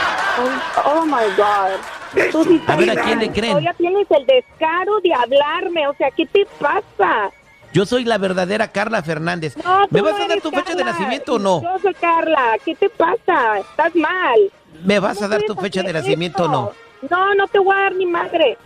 Oh, 0.85 0.99
oh 0.99 1.05
my 1.05 1.25
God. 1.35 2.31
Tú 2.31 2.43
sí 2.43 2.61
A 2.67 2.75
ver, 2.75 2.89
¿a 2.91 3.03
quién 3.03 3.19
le 3.19 3.31
creen? 3.31 3.51
Todavía 3.51 3.73
tienes 3.77 4.07
el 4.09 4.25
descaro 4.25 4.99
de 5.01 5.13
hablarme. 5.13 5.87
O 5.87 5.93
sea, 5.95 6.09
¿qué 6.11 6.25
te 6.25 6.45
pasa? 6.59 7.31
Yo 7.71 7.85
soy 7.85 8.03
la 8.03 8.17
verdadera 8.17 8.71
Carla 8.71 9.03
Fernández. 9.03 9.55
No, 9.63 9.85
¿Me 9.91 10.01
vas 10.01 10.17
no 10.17 10.25
a 10.25 10.27
dar 10.27 10.41
tu 10.41 10.49
fecha 10.49 10.73
de 10.73 10.83
nacimiento 10.83 11.35
o 11.35 11.39
no? 11.39 11.61
Yo 11.61 11.79
soy 11.79 11.93
Carla. 11.93 12.57
¿Qué 12.65 12.75
te 12.75 12.89
pasa? 12.89 13.59
Estás 13.59 13.95
mal. 13.95 14.39
¿Me 14.83 14.99
vas 14.99 15.21
a 15.21 15.27
dar 15.27 15.41
tu 15.43 15.55
fecha 15.55 15.83
de 15.83 15.93
nacimiento 15.93 16.45
o 16.45 16.47
no? 16.47 16.71
No, 17.09 17.35
no 17.35 17.47
te 17.47 17.59
voy 17.59 17.75
a 17.75 17.79
dar 17.81 17.95
ni 17.95 18.05
madre. 18.05 18.57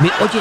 Oye, 0.00 0.40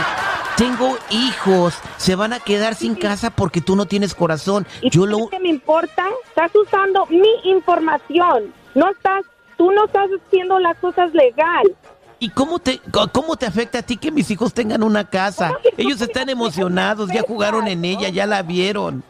tengo 0.57 0.97
hijos, 1.09 1.75
se 1.97 2.15
van 2.15 2.33
a 2.33 2.39
quedar 2.39 2.75
sin 2.75 2.95
casa 2.95 3.29
porque 3.29 3.61
tú 3.61 3.75
no 3.75 3.85
tienes 3.85 4.13
corazón. 4.13 4.65
¿Y 4.81 4.89
Yo 4.89 5.05
lo... 5.05 5.27
te 5.27 5.39
me 5.39 5.49
importa? 5.49 6.05
Estás 6.27 6.51
usando 6.55 7.05
mi 7.07 7.29
información. 7.43 8.53
No 8.75 8.89
estás, 8.91 9.23
tú 9.57 9.71
no 9.71 9.85
estás 9.85 10.09
haciendo 10.27 10.59
las 10.59 10.77
cosas 10.77 11.13
legal. 11.13 11.75
¿Y 12.19 12.29
cómo 12.29 12.59
te, 12.59 12.81
cómo 13.13 13.37
te 13.37 13.45
afecta 13.45 13.79
a 13.79 13.81
ti 13.81 13.95
que 13.95 14.11
mis 14.11 14.29
hijos 14.29 14.53
tengan 14.53 14.83
una 14.83 15.09
casa? 15.09 15.53
Ellos 15.77 16.01
están 16.01 16.27
emocionados, 16.27 17.09
ya 17.09 17.21
jugaron 17.21 17.67
en 17.67 17.85
ella, 17.85 18.09
ya 18.09 18.25
la 18.25 18.41
vieron. 18.41 19.03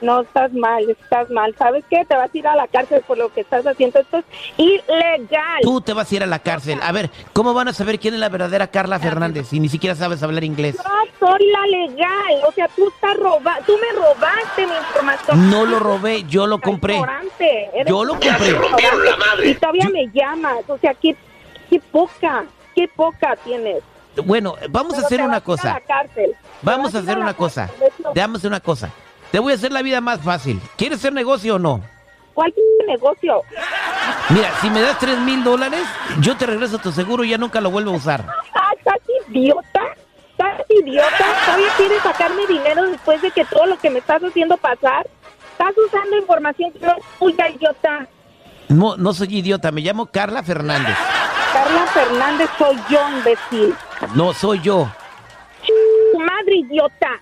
No, 0.00 0.20
estás 0.22 0.52
mal, 0.52 0.88
estás 0.90 1.30
mal. 1.30 1.54
¿Sabes 1.56 1.84
qué? 1.88 2.04
Te 2.04 2.14
vas 2.14 2.30
a 2.32 2.38
ir 2.38 2.46
a 2.46 2.56
la 2.56 2.66
cárcel 2.68 3.02
por 3.06 3.16
lo 3.16 3.32
que 3.32 3.40
estás 3.40 3.66
haciendo. 3.66 4.00
Esto 4.00 4.18
es 4.18 4.24
ilegal. 4.56 5.60
Tú 5.62 5.80
te 5.80 5.92
vas 5.92 6.10
a 6.10 6.14
ir 6.14 6.22
a 6.22 6.26
la 6.26 6.38
cárcel. 6.38 6.78
A 6.82 6.92
ver, 6.92 7.10
¿cómo 7.32 7.54
van 7.54 7.68
a 7.68 7.72
saber 7.72 7.98
quién 7.98 8.14
es 8.14 8.20
la 8.20 8.28
verdadera 8.28 8.66
Carla 8.66 8.98
Fernández 8.98 9.48
si 9.48 9.60
ni 9.60 9.68
siquiera 9.68 9.94
sabes 9.94 10.22
hablar 10.22 10.44
inglés? 10.44 10.76
No 10.76 11.28
soy 11.28 11.46
la 11.50 11.66
legal. 11.66 12.42
O 12.46 12.52
sea, 12.52 12.68
tú 12.68 12.88
estás 12.88 13.16
roba 13.16 13.58
tú 13.66 13.72
me 13.78 14.00
robaste 14.00 14.66
mi 14.66 14.72
información. 14.76 15.50
No 15.50 15.64
lo 15.64 15.78
robé, 15.78 16.24
yo 16.24 16.46
lo 16.46 16.60
compré. 16.60 17.00
Yo 17.86 18.04
lo 18.04 18.12
compré. 18.14 18.48
ignorante. 18.48 19.48
Y 19.48 19.54
todavía 19.54 19.88
me 19.90 20.06
llamas. 20.12 20.58
O 20.68 20.78
sea, 20.78 20.94
qué, 20.94 21.16
qué 21.70 21.80
poca, 21.80 22.44
qué 22.74 22.88
poca 22.88 23.36
tienes. 23.44 23.82
Bueno, 24.24 24.54
vamos 24.70 24.94
a 24.98 25.00
hacer 25.06 25.20
una 25.20 25.38
a 25.38 25.40
cosa. 25.40 25.80
la 25.88 26.06
Vamos 26.62 26.94
a 26.94 26.98
hacer 26.98 27.16
la 27.16 27.24
una 27.24 27.34
cosa. 27.34 27.64
hacer 27.64 28.48
una 28.48 28.60
cosa. 28.60 28.90
Te 29.34 29.40
voy 29.40 29.50
a 29.50 29.56
hacer 29.56 29.72
la 29.72 29.82
vida 29.82 30.00
más 30.00 30.20
fácil. 30.20 30.60
¿Quieres 30.76 31.00
hacer 31.00 31.12
negocio 31.12 31.56
o 31.56 31.58
no? 31.58 31.80
¿Cuál 32.34 32.54
negocio? 32.86 33.42
Mira, 34.28 34.48
si 34.60 34.70
me 34.70 34.80
das 34.80 34.96
tres 35.00 35.18
mil 35.18 35.42
dólares, 35.42 35.82
yo 36.20 36.36
te 36.36 36.46
regreso 36.46 36.78
tu 36.78 36.92
seguro 36.92 37.24
y 37.24 37.30
ya 37.30 37.36
nunca 37.36 37.60
lo 37.60 37.68
vuelvo 37.68 37.90
a 37.90 37.96
usar. 37.96 38.24
¿Estás 38.78 39.00
idiota? 39.28 39.80
¿Estás 40.30 40.64
idiota? 40.68 41.24
¿Todavía 41.46 41.66
quieres 41.76 42.02
sacarme 42.04 42.46
dinero 42.46 42.88
después 42.88 43.20
de 43.22 43.32
que 43.32 43.44
todo 43.46 43.66
lo 43.66 43.76
que 43.76 43.90
me 43.90 43.98
estás 43.98 44.22
haciendo 44.22 44.56
pasar? 44.56 45.04
Estás 45.50 45.74
usando 45.84 46.16
información 46.16 46.70
que 46.70 46.78
no 46.78 46.92
es 46.92 47.04
tuya, 47.18 47.48
idiota. 47.48 48.06
No, 48.68 48.96
no 48.96 49.12
soy 49.14 49.38
idiota, 49.38 49.72
me 49.72 49.80
llamo 49.80 50.06
Carla 50.06 50.44
Fernández. 50.44 50.96
Carla 51.52 51.86
Fernández 51.88 52.50
soy 52.56 52.76
yo, 52.88 53.00
imbécil. 53.10 53.74
No, 54.14 54.32
soy 54.32 54.60
yo. 54.60 54.88
Madre, 56.16 56.54
idiota. 56.54 57.20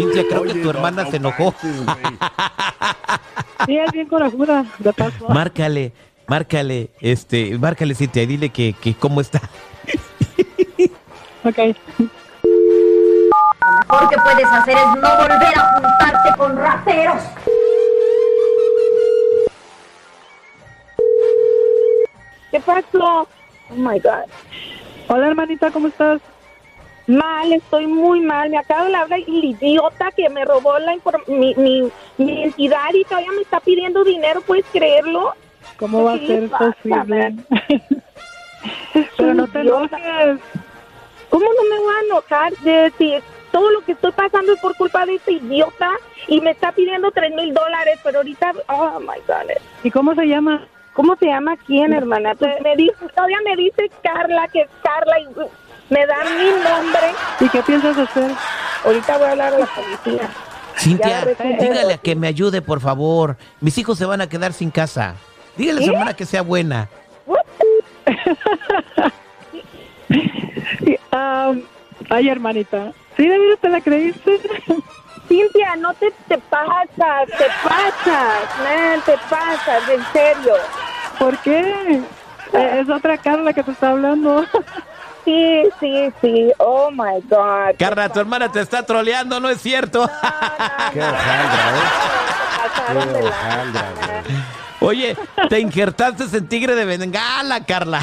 Cintia, 0.00 0.24
creo 0.28 0.42
que 0.44 0.54
tu 0.54 0.70
hermana 0.70 1.06
se 1.06 1.16
enojó. 1.16 1.54
Sí, 3.66 3.76
es 3.76 3.92
bien 3.92 4.08
corajuda, 4.08 4.64
de 4.78 4.92
paso. 4.92 5.28
Márcale, 5.28 5.92
márcale, 6.26 6.90
este, 7.00 7.58
márcale 7.58 7.94
Cintia 7.94 8.22
y 8.22 8.26
dile 8.26 8.48
que, 8.48 8.74
que 8.80 8.94
cómo 8.94 9.20
está. 9.20 9.40
Ok. 11.44 11.58
Lo 11.98 12.06
mejor 13.88 14.10
que 14.10 14.16
puedes 14.16 14.46
hacer 14.46 14.76
es 14.76 14.86
no 15.02 15.16
volver 15.16 15.58
a 15.58 15.72
juntarte 15.74 16.38
con 16.38 16.56
rateros. 16.56 17.22
¿Qué 22.50 22.60
pasó? 22.60 23.28
Oh 23.70 23.74
my 23.74 24.00
God. 24.00 24.24
Hola, 25.08 25.28
hermanita, 25.28 25.70
¿cómo 25.70 25.88
estás? 25.88 26.20
Mal, 27.10 27.52
estoy 27.52 27.88
muy 27.88 28.20
mal. 28.20 28.50
Me 28.50 28.58
acaba 28.58 28.86
de 28.86 28.94
hablar 28.94 29.18
el 29.18 29.44
idiota 29.44 30.12
que 30.12 30.28
me 30.28 30.44
robó 30.44 30.78
la 30.78 30.94
mi, 31.26 31.54
mi, 31.56 31.90
mi 32.18 32.42
identidad 32.42 32.94
y 32.94 33.02
todavía 33.02 33.32
me 33.32 33.42
está 33.42 33.58
pidiendo 33.58 34.04
dinero. 34.04 34.40
¿Puedes 34.42 34.64
creerlo? 34.66 35.34
¿Cómo 35.76 36.04
va 36.04 36.14
a 36.14 36.18
¿Qué 36.20 36.26
ser 36.28 36.48
pasa, 36.50 36.66
posible? 36.66 37.34
Pero 39.16 39.34
no 39.34 39.48
te 39.48 39.60
enojes. 39.60 40.38
¿Cómo 41.30 41.46
no 41.46 41.62
me 41.68 41.78
voy 41.80 41.94
a 41.94 42.04
enojar 42.04 42.52
de 42.58 42.92
si 42.96 43.14
todo 43.50 43.70
lo 43.72 43.80
que 43.80 43.92
estoy 43.92 44.12
pasando 44.12 44.52
es 44.52 44.60
por 44.60 44.76
culpa 44.76 45.04
de 45.04 45.16
este 45.16 45.32
idiota 45.32 45.90
y 46.28 46.40
me 46.40 46.52
está 46.52 46.70
pidiendo 46.70 47.10
tres 47.10 47.34
mil 47.34 47.52
dólares? 47.52 47.98
Pero 48.04 48.18
ahorita, 48.18 48.52
oh 48.68 49.00
my 49.00 49.18
God. 49.26 49.50
¿Y 49.82 49.90
cómo 49.90 50.14
se 50.14 50.26
llama? 50.28 50.64
¿Cómo 50.92 51.16
se 51.16 51.26
llama 51.26 51.56
quién, 51.66 51.92
hermana? 51.92 52.36
Pues 52.36 52.60
me 52.62 52.76
dice, 52.76 52.94
todavía 53.16 53.38
me 53.44 53.56
dice 53.56 53.90
Carla 54.00 54.46
que 54.48 54.60
es 54.62 54.68
Carla 54.82 55.18
y 55.20 55.26
me 55.90 56.06
da 56.06 56.16
mi 56.24 56.50
nombre. 56.62 57.12
¿Y 57.40 57.48
qué 57.48 57.62
piensas 57.62 57.98
hacer? 57.98 58.30
Ahorita 58.84 59.18
voy 59.18 59.26
a 59.26 59.30
hablar 59.32 59.54
a 59.54 59.58
la 59.58 59.66
policía. 59.66 60.30
Cintia, 60.78 61.26
dígale 61.60 61.94
a 61.94 61.98
que 61.98 62.16
me 62.16 62.26
ayude, 62.26 62.62
por 62.62 62.80
favor. 62.80 63.36
Mis 63.60 63.76
hijos 63.76 63.98
se 63.98 64.06
van 64.06 64.22
a 64.22 64.28
quedar 64.28 64.52
sin 64.52 64.70
casa. 64.70 65.14
Dígale 65.56 65.82
a 65.82 65.84
su 65.84 65.90
hermana 65.90 66.14
que 66.14 66.24
sea 66.24 66.42
buena. 66.42 66.88
Am, 71.10 71.62
ay, 72.10 72.28
hermanita. 72.28 72.92
¿Sí, 73.16 73.28
de 73.28 73.38
veras 73.38 73.58
te 73.60 73.68
la 73.68 73.80
creíste? 73.80 74.40
Cintia, 75.28 75.76
no 75.76 75.92
te, 75.94 76.10
te 76.26 76.38
pasas, 76.38 76.88
te 77.26 77.46
pasas, 77.62 78.58
man, 78.64 79.00
te 79.04 79.16
pasas, 79.28 79.88
en 79.88 80.02
serio. 80.12 80.54
¿Por 81.18 81.36
qué? 81.38 82.00
Eh, 82.52 82.80
es 82.80 82.88
otra 82.88 83.18
Carla 83.18 83.52
que 83.52 83.62
te 83.62 83.70
está 83.70 83.90
hablando. 83.90 84.44
Sí, 85.24 85.62
sí, 85.78 86.12
sí. 86.20 86.52
Oh 86.58 86.90
my 86.90 87.20
God. 87.28 87.76
Carla, 87.78 88.08
tu 88.08 88.20
hermana 88.20 88.50
te 88.50 88.60
está 88.60 88.84
troleando, 88.84 89.40
¿no 89.40 89.48
es 89.48 89.60
cierto? 89.60 90.06
Qué 90.92 91.00
hojaldra, 91.00 91.76
¿eh? 91.76 91.90
Qué 92.86 93.26
hojaldra, 93.26 93.92
güey. 93.94 94.60
Oye, 94.80 95.16
te 95.48 95.60
injertaste 95.60 96.36
en 96.36 96.48
tigre 96.48 96.74
de 96.74 96.84
bengala, 96.84 97.64
Carla. 97.64 98.00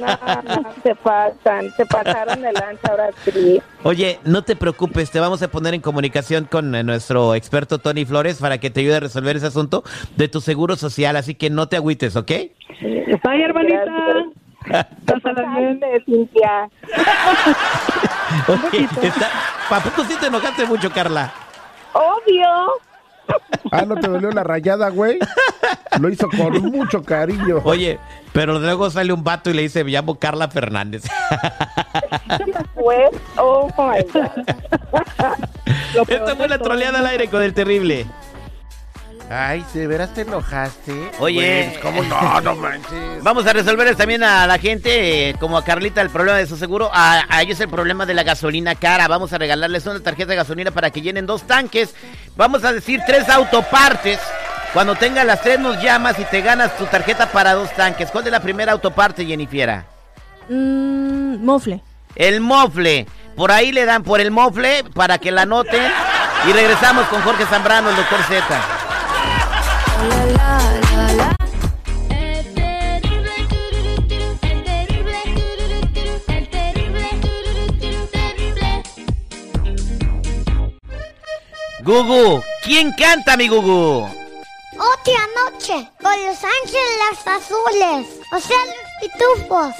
No, 0.00 0.42
no, 0.42 0.72
se 0.82 0.94
pasan, 0.94 1.70
se 1.76 1.84
pasaron 1.86 2.40
de 2.40 2.52
lanza 2.52 2.88
ahora 2.88 3.10
sí. 3.24 3.60
Oye, 3.82 4.18
no 4.24 4.42
te 4.42 4.56
preocupes, 4.56 5.10
te 5.10 5.20
vamos 5.20 5.42
a 5.42 5.48
poner 5.48 5.74
en 5.74 5.80
comunicación 5.80 6.46
con 6.50 6.74
eh, 6.74 6.82
nuestro 6.82 7.34
experto 7.34 7.78
Tony 7.78 8.04
Flores 8.04 8.38
para 8.38 8.58
que 8.58 8.70
te 8.70 8.80
ayude 8.80 8.96
a 8.96 9.00
resolver 9.00 9.36
ese 9.36 9.46
asunto 9.46 9.82
de 10.16 10.28
tu 10.28 10.40
seguro 10.40 10.76
social, 10.76 11.16
así 11.16 11.34
que 11.34 11.50
no 11.50 11.68
te 11.68 11.76
agüites, 11.76 12.16
¿ok? 12.16 12.30
Ay, 12.30 13.42
hermanita. 13.42 13.84
Pásala 13.84 14.32
bien. 14.64 15.80
Cintia. 16.04 16.68
Oye, 18.48 18.88
está... 19.02 19.28
¿a 19.70 19.80
poco 19.80 20.04
sí 20.04 20.14
te 20.20 20.26
enojaste 20.26 20.66
mucho, 20.66 20.90
Carla? 20.90 21.32
Obvio. 21.92 22.48
Ah, 23.70 23.84
¿no 23.86 23.96
te 23.96 24.08
dolió 24.08 24.30
la 24.30 24.42
rayada, 24.42 24.88
güey? 24.90 25.18
Lo 25.98 26.08
hizo 26.08 26.28
con 26.28 26.52
mucho 26.70 27.02
cariño. 27.02 27.60
Oye, 27.64 27.98
pero 28.32 28.58
luego 28.58 28.90
sale 28.90 29.12
un 29.12 29.22
vato 29.24 29.50
y 29.50 29.54
le 29.54 29.62
dice, 29.62 29.84
me 29.84 29.90
llamo 29.90 30.18
Carla 30.18 30.48
Fernández. 30.48 31.04
Pues, 32.74 33.10
oh 33.36 33.68
my 33.78 34.02
God. 34.12 36.08
Esta 36.08 36.36
fue 36.36 36.48
la 36.48 36.58
troleada 36.58 36.98
al 36.98 37.06
aire 37.06 37.28
con 37.28 37.42
el 37.42 37.54
terrible. 37.54 38.06
Ay, 39.32 39.64
¿de 39.72 39.86
veras 39.86 40.12
te 40.12 40.22
enojaste? 40.22 41.10
Oye, 41.18 41.70
pues, 41.70 41.82
¿cómo 41.82 42.02
no? 42.08 42.40
No 42.42 42.54
manches. 42.56 43.22
Vamos 43.22 43.46
a 43.46 43.52
resolverles 43.52 43.96
también 43.96 44.22
a 44.22 44.46
la 44.46 44.58
gente, 44.58 45.30
eh, 45.30 45.34
como 45.40 45.56
a 45.56 45.64
Carlita, 45.64 46.02
el 46.02 46.10
problema 46.10 46.36
de 46.36 46.46
su 46.46 46.56
seguro. 46.56 46.90
A, 46.92 47.22
a 47.28 47.42
ellos 47.42 47.58
el 47.60 47.68
problema 47.68 48.04
de 48.04 48.14
la 48.14 48.24
gasolina 48.24 48.74
cara. 48.74 49.08
Vamos 49.08 49.32
a 49.32 49.38
regalarles 49.38 49.86
una 49.86 50.00
tarjeta 50.00 50.30
de 50.30 50.36
gasolina 50.36 50.70
para 50.70 50.90
que 50.90 51.00
llenen 51.00 51.24
dos 51.24 51.44
tanques. 51.44 51.94
Vamos 52.36 52.62
a 52.64 52.72
decir 52.72 53.00
tres 53.06 53.28
autopartes. 53.30 54.18
Cuando 54.74 54.94
tengas 54.94 55.24
las 55.26 55.40
tres 55.40 55.58
nos 55.58 55.82
llamas 55.82 56.18
y 56.18 56.24
te 56.24 56.40
ganas 56.40 56.76
tu 56.76 56.84
tarjeta 56.86 57.30
para 57.32 57.54
dos 57.54 57.72
tanques. 57.74 58.10
¿Cuál 58.10 58.26
es 58.26 58.32
la 58.32 58.40
primera 58.40 58.72
autoparte, 58.72 59.24
Jennifiera? 59.24 59.86
Mm, 60.48 61.44
mofle. 61.44 61.82
El 62.16 62.40
mofle. 62.40 63.06
Por 63.36 63.50
ahí 63.50 63.72
le 63.72 63.86
dan 63.86 64.02
por 64.02 64.20
el 64.20 64.30
mofle 64.30 64.84
para 64.94 65.18
que 65.18 65.30
la 65.30 65.46
noten. 65.46 65.82
Y 66.48 66.52
regresamos 66.52 67.06
con 67.06 67.22
Jorge 67.22 67.46
Zambrano, 67.46 67.90
el 67.90 67.96
doctor 67.96 68.20
Z. 68.24 68.44
Gugu, 81.84 82.42
¿quién 82.62 82.92
canta 82.92 83.36
mi 83.36 83.48
Gugu? 83.48 84.04
Otra 84.04 85.20
noche 85.36 85.90
con 86.00 86.12
los 86.26 86.38
ángeles 86.42 87.26
azules, 87.26 88.06
o 88.32 88.40
sea, 88.40 88.56
los 88.66 89.10
pitufos. 89.10 89.74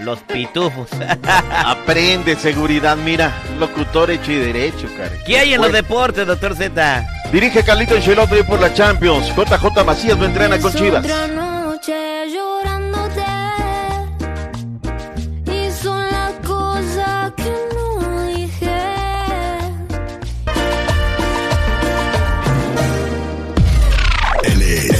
Los 0.00 0.18
pitufos. 0.20 0.88
Aprende 1.64 2.34
seguridad, 2.36 2.96
mira, 2.96 3.32
locutor 3.58 4.10
hecho 4.10 4.32
y 4.32 4.36
derecho, 4.36 4.88
cara. 4.96 5.12
¿Qué 5.24 5.38
hay 5.38 5.54
en 5.54 5.62
los 5.62 5.72
deportes, 5.72 6.26
doctor 6.26 6.56
Z? 6.56 7.06
Dirige 7.32 7.62
Carlito 7.62 7.94
Ancelotti 7.94 8.42
por 8.42 8.60
la 8.60 8.72
Champions. 8.72 9.28
JJ 9.34 9.84
Macías 9.84 10.18
lo 10.18 10.26
entrena 10.26 10.58
con 10.58 10.72
Chivas. 10.72 11.04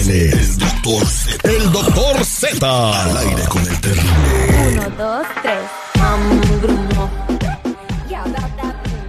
El 0.08 0.58
doctor 0.58 1.06
Z. 1.06 1.50
El 1.50 1.72
doctor 1.72 2.24
Z. 2.24 3.02
Al 3.02 3.16
aire 3.16 3.42
con 3.48 3.62
el 3.62 3.80
terrible. 3.80 4.10
Uno, 4.72 4.90
dos, 4.96 5.26
tres. 5.42 5.58
Grumo. 6.62 7.25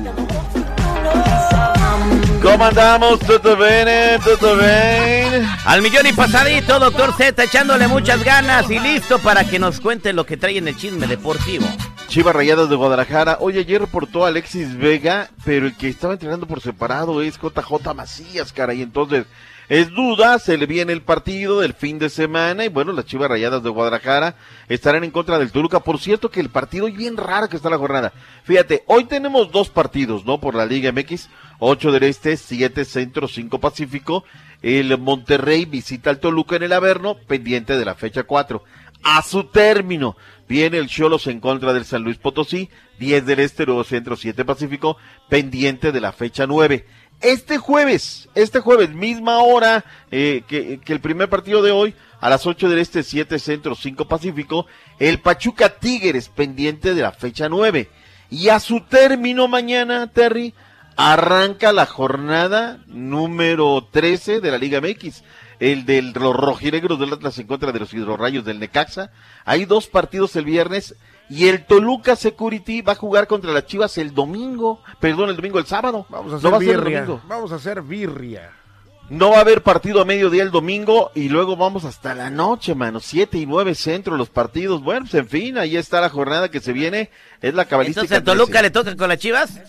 ¿Cómo 2.42 2.66
andamos? 2.66 3.20
¿Todo 3.20 3.58
bien? 3.58 4.20
¿Todo 4.24 4.56
bien? 4.56 5.46
Al 5.66 5.82
millón 5.82 6.08
y 6.08 6.14
pasadito, 6.14 6.80
doctor 6.80 7.14
Z, 7.14 7.44
echándole 7.44 7.90
muchas 7.90 8.24
ganas 8.24 8.72
y 8.72 8.80
listo 8.80 9.20
para 9.20 9.44
que 9.44 9.60
nos 9.60 9.82
cuente 9.82 10.14
lo 10.14 10.26
que 10.26 10.38
trae 10.38 10.58
en 10.58 10.70
el 10.70 10.78
chisme 10.78 11.06
deportivo. 11.06 11.68
Chivas 12.08 12.34
Rayadas 12.34 12.70
de 12.70 12.78
Guadalajara. 12.78 13.40
Oye, 13.42 13.60
ayer 13.60 13.82
reportó 13.82 14.26
Alexis 14.26 14.78
Vega, 14.78 15.30
pero 15.44 15.66
el 15.68 15.76
que 15.76 15.90
estaba 15.90 16.14
entrenando 16.14 16.48
por 16.48 16.62
separado 16.62 17.22
es 17.22 17.38
JJ 17.38 17.94
Macías, 17.94 18.54
cara. 18.54 18.74
Y 18.74 18.82
entonces 18.82 19.26
es 19.70 19.92
duda, 19.92 20.40
se 20.40 20.58
le 20.58 20.66
viene 20.66 20.94
el 20.94 21.04
partido 21.04 21.60
del 21.60 21.76
fin 21.76 22.00
de 22.00 22.10
semana. 22.10 22.66
Y 22.66 22.70
bueno, 22.70 22.92
las 22.92 23.06
Chivas 23.06 23.30
Rayadas 23.30 23.62
de 23.62 23.70
Guadalajara 23.70 24.36
estarán 24.68 25.04
en 25.04 25.12
contra 25.12 25.38
del 25.38 25.52
Toluca. 25.52 25.80
Por 25.80 26.00
cierto, 26.00 26.32
que 26.32 26.40
el 26.40 26.50
partido 26.50 26.88
es 26.88 26.98
bien 26.98 27.18
raro 27.18 27.50
que 27.50 27.58
está 27.58 27.70
la 27.70 27.78
jornada. 27.78 28.12
Fíjate, 28.44 28.84
hoy 28.88 29.06
tenemos 29.06 29.52
dos 29.52 29.70
partidos, 29.70 30.26
¿no? 30.26 30.40
Por 30.40 30.56
la 30.56 30.66
Liga 30.66 30.92
MX. 30.92 31.30
8 31.60 31.92
del 31.92 32.04
Este, 32.04 32.36
7 32.36 32.84
Centro, 32.84 33.28
5 33.28 33.60
Pacífico. 33.60 34.24
El 34.64 34.98
Monterrey 34.98 35.66
visita 35.66 36.10
al 36.10 36.20
Toluca 36.20 36.56
en 36.56 36.64
el 36.64 36.74
Averno, 36.74 37.16
pendiente 37.28 37.78
de 37.78 37.86
la 37.86 37.96
fecha 37.96 38.24
4. 38.24 38.64
A 39.04 39.22
su 39.22 39.46
término, 39.46 40.18
viene 40.48 40.78
el 40.78 40.88
Cholos 40.88 41.28
en 41.28 41.40
contra 41.40 41.74
del 41.74 41.86
San 41.86 42.04
Luis 42.04 42.18
Potosí, 42.18 42.70
10 43.00 43.26
del 43.26 43.40
Este, 43.40 43.66
luego 43.66 43.84
Centro, 43.84 44.16
7 44.16 44.44
Pacífico, 44.44 44.98
pendiente 45.30 45.92
de 45.92 46.02
la 46.02 46.12
fecha 46.12 46.48
9. 46.48 46.86
Este 47.22 47.58
jueves, 47.58 48.30
este 48.34 48.62
jueves, 48.62 48.92
misma 48.92 49.40
hora 49.40 49.84
eh, 50.10 50.44
que, 50.48 50.80
que 50.80 50.94
el 50.94 51.02
primer 51.02 51.30
partido 51.30 51.62
de 51.62 51.72
hoy, 51.72 51.94
a 52.22 52.30
las 52.30 52.46
8 52.46 52.70
del 52.70 52.80
Este, 52.80 53.04
7 53.04 53.40
Centro, 53.40 53.76
5 53.76 54.08
Pacífico, 54.08 54.68
el 55.00 55.20
Pachuca 55.20 55.70
Tigres, 55.70 56.30
pendiente 56.30 56.94
de 56.94 57.02
la 57.02 57.12
fecha 57.12 57.50
9. 57.50 57.90
Y 58.30 58.50
a 58.50 58.60
su 58.60 58.82
término 58.82 59.48
mañana, 59.48 60.08
Terry, 60.08 60.54
arranca 60.96 61.72
la 61.72 61.86
jornada 61.86 62.80
número 62.88 63.88
13 63.92 64.42
de 64.42 64.52
la 64.52 64.58
Liga 64.58 64.82
MX. 64.82 65.24
El 65.60 65.86
de 65.86 66.02
los 66.02 66.36
rojinegros 66.36 67.00
del 67.00 67.14
Atlas 67.14 67.38
en 67.40 67.48
contra 67.48 67.72
de 67.72 67.80
los 67.80 67.94
hidrorrayos 67.94 68.46
del 68.46 68.60
Necaxa. 68.60 69.12
Hay 69.44 69.66
dos 69.66 69.88
partidos 69.88 70.36
el 70.36 70.46
viernes 70.46 70.96
y 71.30 71.48
el 71.48 71.66
Toluca 71.66 72.16
Security 72.16 72.82
va 72.82 72.94
a 72.94 72.96
jugar 72.96 73.28
contra 73.28 73.52
las 73.52 73.66
Chivas 73.66 73.98
el 73.98 74.14
domingo. 74.14 74.82
Perdón, 75.00 75.30
el 75.30 75.36
domingo, 75.36 75.60
el 75.60 75.66
sábado. 75.66 76.06
Vamos 76.10 76.34
a 76.34 76.44
No 76.44 76.52
va 76.52 76.58
hacer 76.58 76.70
ser 76.70 76.78
el 76.80 76.84
birria. 76.84 77.02
domingo. 77.06 77.22
Vamos 77.28 77.52
a 77.52 77.56
hacer 77.56 77.82
birria. 77.82 78.52
No 79.10 79.32
va 79.32 79.38
a 79.38 79.42
haber 79.42 79.64
partido 79.64 80.02
a 80.02 80.06
mediodía 80.06 80.44
el 80.44 80.52
domingo 80.52 81.12
y 81.16 81.30
luego 81.30 81.56
vamos 81.56 81.84
hasta 81.84 82.14
la 82.14 82.30
noche, 82.30 82.76
mano. 82.76 83.00
Siete 83.00 83.40
y 83.40 83.46
nueve 83.48 83.74
centro 83.74 84.16
los 84.18 84.30
partidos. 84.30 84.84
Bueno, 84.84 85.02
pues 85.10 85.16
en 85.16 85.28
fin, 85.28 85.58
ahí 85.58 85.78
está 85.78 86.00
la 86.00 86.10
jornada 86.10 86.50
que 86.52 86.60
se 86.60 86.74
viene. 86.74 87.10
Es 87.42 87.54
la 87.56 87.66
cabalística. 87.66 88.02
Entonces, 88.02 88.22
¿a 88.22 88.24
Toluca 88.24 88.60
13. 88.60 88.64
le 88.64 88.70
toca 88.72 88.96
con 88.96 89.10
las 89.10 89.18
chivas? 89.18 89.60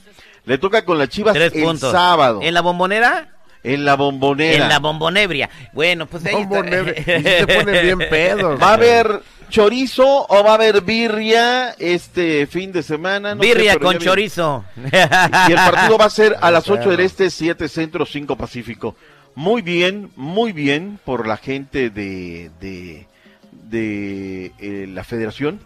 Le 0.44 0.58
toca 0.58 0.84
con 0.84 0.98
las 0.98 1.08
Chivas 1.08 1.34
Tres 1.34 1.54
el 1.54 1.62
puntos. 1.62 1.90
sábado. 1.92 2.40
¿En 2.42 2.52
la 2.54 2.60
bombonera? 2.62 3.28
En 3.62 3.84
la 3.84 3.94
bombonera. 3.96 4.62
En 4.62 4.68
la 4.70 4.78
bombonebria. 4.78 5.48
Bueno, 5.74 6.06
pues 6.06 6.24
ahí 6.24 6.34
está. 6.34 6.46
Bombonebria. 6.46 6.94
Y 7.18 7.22
se 7.22 7.46
ponen 7.46 7.82
bien 7.84 7.98
pedos. 8.10 8.60
¿Va 8.60 8.70
a 8.70 8.74
haber 8.74 9.20
chorizo 9.50 10.26
o 10.28 10.44
va 10.44 10.52
a 10.52 10.54
haber 10.54 10.80
birria 10.80 11.70
este 11.78 12.46
fin 12.46 12.72
de 12.72 12.82
semana? 12.82 13.34
No 13.34 13.42
Birria 13.42 13.78
con 13.78 13.98
chorizo. 13.98 14.64
Y 14.76 15.52
el 15.52 15.56
partido 15.56 15.98
va 15.98 16.06
a 16.06 16.10
ser 16.10 16.36
a 16.40 16.50
las 16.52 16.68
8 16.68 16.90
del. 16.90 17.00
Este, 17.00 17.30
7 17.30 17.68
Centro, 17.68 18.06
5 18.06 18.36
Pacífico. 18.36 18.96
Muy 19.34 19.62
bien, 19.62 20.10
muy 20.16 20.52
bien 20.52 20.98
por 21.04 21.26
la 21.26 21.36
gente 21.36 21.90
de, 21.90 22.50
de, 22.60 23.06
de 23.52 24.52
eh, 24.58 24.86
la 24.88 25.04
federación. 25.04 25.60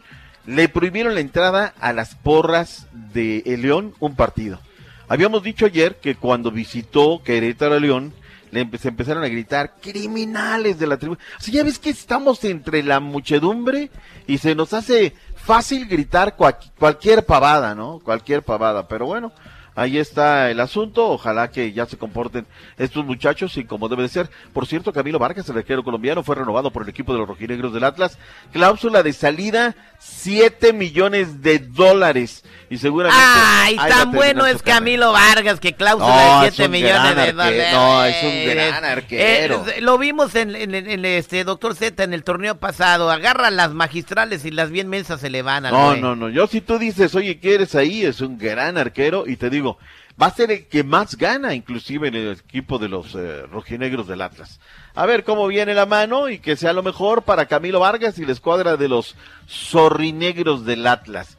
Le 0.47 0.68
prohibieron 0.68 1.14
la 1.14 1.20
entrada 1.20 1.75
a 1.81 1.92
las 1.92 2.14
porras 2.16 2.87
de 2.92 3.42
El 3.47 3.62
León 3.62 3.94
un 4.01 4.14
partido. 4.16 4.61
Habíamos 5.09 5.42
dicho 5.42 5.66
ayer 5.66 5.97
que 5.97 6.14
cuando 6.14 6.51
visitó 6.51 7.23
Querétaro 7.23 7.77
a 7.77 7.81
León, 7.81 8.12
le 8.55 8.79
se 8.79 8.88
empezaron 8.88 9.25
a 9.25 9.29
gritar 9.29 9.75
criminales 9.83 10.79
de 10.79 10.87
la 10.87 10.97
tribuna. 10.97 11.21
O 11.38 11.40
sea, 11.43 11.53
ya 11.53 11.64
ves 11.64 11.79
que 11.79 11.90
estamos 11.90 12.43
entre 12.45 12.83
la 12.83 13.01
muchedumbre 13.01 13.90
y 14.27 14.38
se 14.38 14.55
nos 14.55 14.73
hace 14.73 15.12
fácil 15.37 15.87
gritar 15.87 16.37
cual- 16.37 16.57
cualquier 16.79 17.27
pavada, 17.27 17.75
¿no? 17.75 17.99
Cualquier 18.03 18.43
pavada. 18.43 18.88
Pero 18.88 19.07
bueno, 19.07 19.33
ahí 19.75 19.99
está 19.99 20.51
el 20.51 20.61
asunto. 20.61 21.09
Ojalá 21.11 21.51
que 21.51 21.73
ya 21.73 21.85
se 21.87 21.99
comporten 21.99 22.47
estos 22.79 23.05
muchachos 23.05 23.57
y 23.59 23.64
como 23.64 23.88
debe 23.88 24.03
de 24.05 24.09
ser. 24.09 24.31
Por 24.53 24.67
cierto, 24.67 24.93
Camilo 24.93 25.19
Vargas, 25.19 25.49
el 25.49 25.59
arquero 25.59 25.83
colombiano, 25.85 26.23
fue 26.23 26.37
renovado 26.37 26.71
por 26.71 26.83
el 26.85 26.88
equipo 26.88 27.12
de 27.12 27.19
los 27.19 27.29
rojinegros 27.29 27.75
del 27.75 27.85
Atlas. 27.85 28.19
Cláusula 28.53 29.03
de 29.03 29.12
salida, 29.12 29.75
7 29.99 30.73
millones 30.73 31.43
de 31.43 31.59
dólares. 31.59 32.45
Y 32.74 32.78
seguramente... 32.78 33.22
Ay, 33.24 33.76
tan 33.76 34.10
bueno 34.10 34.46
es 34.46 34.56
carrera. 34.62 34.74
Camilo 34.78 35.12
Vargas 35.12 35.60
que 35.60 35.74
cláusula 35.74 36.08
No, 36.37 36.40
de 36.42 36.48
es 36.48 36.54
7 36.56 36.66
un 36.66 36.72
millones 36.72 37.16
de 37.16 37.32
dólares. 37.32 37.72
No, 37.72 38.04
es 38.04 38.22
un 38.24 38.50
gran 38.54 38.84
arquero. 38.84 39.64
Eh, 39.76 39.80
lo 39.80 39.96
vimos 39.96 40.34
en, 40.34 40.56
en- 40.56 40.74
en- 40.74 40.90
en 40.90 41.04
este 41.04 41.44
Doctor 41.44 41.76
Z 41.76 42.02
en 42.02 42.12
el 42.14 42.24
torneo 42.24 42.56
pasado. 42.58 43.10
Agarra 43.10 43.50
las 43.50 43.72
magistrales 43.74 44.44
y 44.44 44.50
las 44.50 44.70
bien 44.70 44.88
mensas 44.88 45.20
se 45.20 45.30
le 45.30 45.42
van 45.42 45.66
al 45.66 45.72
No, 45.72 45.87
güey. 45.90 46.00
no, 46.00 46.16
no. 46.16 46.28
Yo 46.28 46.46
si 46.48 46.60
tú 46.60 46.78
dices, 46.78 47.14
oye, 47.14 47.38
¿qué 47.38 47.54
eres 47.54 47.74
ahí? 47.76 48.04
Es 48.04 48.20
un 48.20 48.38
gran 48.38 48.76
arquero 48.76 49.24
y 49.26 49.37
te 49.37 49.50
digo, 49.50 49.78
va 50.20 50.26
a 50.26 50.34
ser 50.34 50.50
el 50.50 50.66
que 50.66 50.82
más 50.82 51.16
gana, 51.16 51.54
inclusive 51.54 52.08
en 52.08 52.14
el 52.16 52.32
equipo 52.32 52.78
de 52.78 52.88
los 52.88 53.14
eh, 53.14 53.42
rojinegros 53.50 54.08
del 54.08 54.20
Atlas. 54.22 54.58
A 54.96 55.06
ver 55.06 55.22
cómo 55.24 55.46
viene 55.46 55.74
la 55.74 55.87
mano 55.87 56.28
y 56.28 56.38
que 56.38 56.56
sea 56.56 56.72
lo 56.72 56.82
mejor 56.82 57.22
para 57.22 57.46
Camilo 57.46 57.78
Vargas 57.80 58.18
y 58.18 58.24
la 58.26 58.32
escuadra 58.32 58.76
de 58.76 58.88
los 58.88 59.14
zorrinegros 59.48 60.64
del 60.64 60.87
Atlas. 60.87 61.37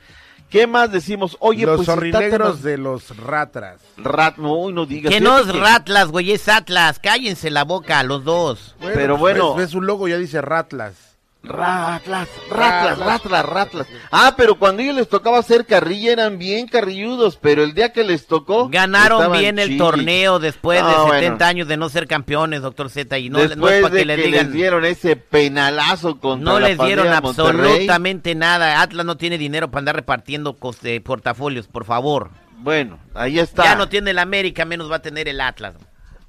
¿Qué 0.50 0.68
más 0.68 0.92
decimos? 0.92 1.36
Oye, 1.40 1.66
los 1.66 1.86
pues 1.86 2.62
de 2.62 2.78
los 2.78 3.18
ratras. 3.18 3.80
Rat, 3.98 4.38
no, 4.38 4.72
no 4.72 4.86
digas. 4.86 5.12
Que 5.12 5.20
no 5.20 5.40
es 5.40 5.48
que- 5.48 5.60
Ratlas, 5.60 6.10
güey, 6.10 6.32
es 6.32 6.48
Atlas. 6.48 7.00
Cállense 7.00 7.50
la 7.50 7.64
boca, 7.64 8.02
los 8.04 8.24
dos. 8.24 8.76
Pero 8.80 9.18
bueno. 9.18 9.56
Ves, 9.56 9.68
ves 9.68 9.76
un 9.76 9.86
logo 9.86 10.08
ya 10.08 10.18
dice 10.18 10.42
Ratlas. 10.42 11.15
Ratlas, 11.48 12.28
ratlas, 12.50 13.00
ratlas, 13.00 13.46
ratlas. 13.46 13.88
Ah, 14.12 14.34
pero 14.36 14.56
cuando 14.58 14.82
ellos 14.82 14.96
les 14.96 15.08
tocaba 15.10 15.38
hacer 15.40 15.66
carrilla 15.66 16.12
eran 16.14 16.38
bien 16.38 16.68
carrilludos, 16.68 17.38
pero 17.38 17.64
el 17.64 17.74
día 17.74 17.94
que 17.94 18.04
les 18.04 18.28
tocó... 18.28 18.70
Ganaron 18.70 19.32
bien 19.32 19.60
el 19.60 19.78
torneo 19.78 20.40
después 20.40 20.84
de 20.84 20.92
No, 20.92 21.08
70 21.10 21.30
bueno. 21.30 21.46
años 21.46 21.68
de 21.68 21.78
no 21.78 21.90
ser 21.90 22.08
campeones, 22.08 22.62
doctor 22.62 22.90
Z. 22.90 23.18
Y 23.20 23.30
no, 23.30 23.38
no 23.40 23.48
Después 23.48 23.76
es 23.76 23.82
para 23.84 23.94
de 23.96 24.00
que 24.02 24.06
les 24.06 24.26
digan. 24.26 24.52
dieron 24.52 24.86
ese 24.86 25.16
penalazo 25.16 26.20
contra 26.20 26.52
No 26.54 26.60
la 26.60 26.70
les 26.70 26.78
dieron 26.80 27.08
de 27.08 27.14
absolutamente 27.14 28.36
nada. 28.36 28.82
Atlas 28.82 29.06
no 29.06 29.18
tiene 29.18 29.38
dinero 29.38 29.70
para 29.70 29.80
andar 29.80 29.96
repartiendo 29.96 30.58
eh, 30.84 31.02
portafolios, 31.02 31.68
por 31.68 31.86
favor. 31.86 32.30
Bueno, 32.58 33.00
ahí 33.14 33.40
está. 33.40 33.64
Ya 33.64 33.76
no 33.76 33.90
tiene 33.90 34.12
el 34.12 34.20
América, 34.20 34.66
menos 34.66 34.92
va 34.92 34.98
a 34.98 35.02
tener 35.02 35.28
el 35.28 35.42
Atlas. 35.42 35.76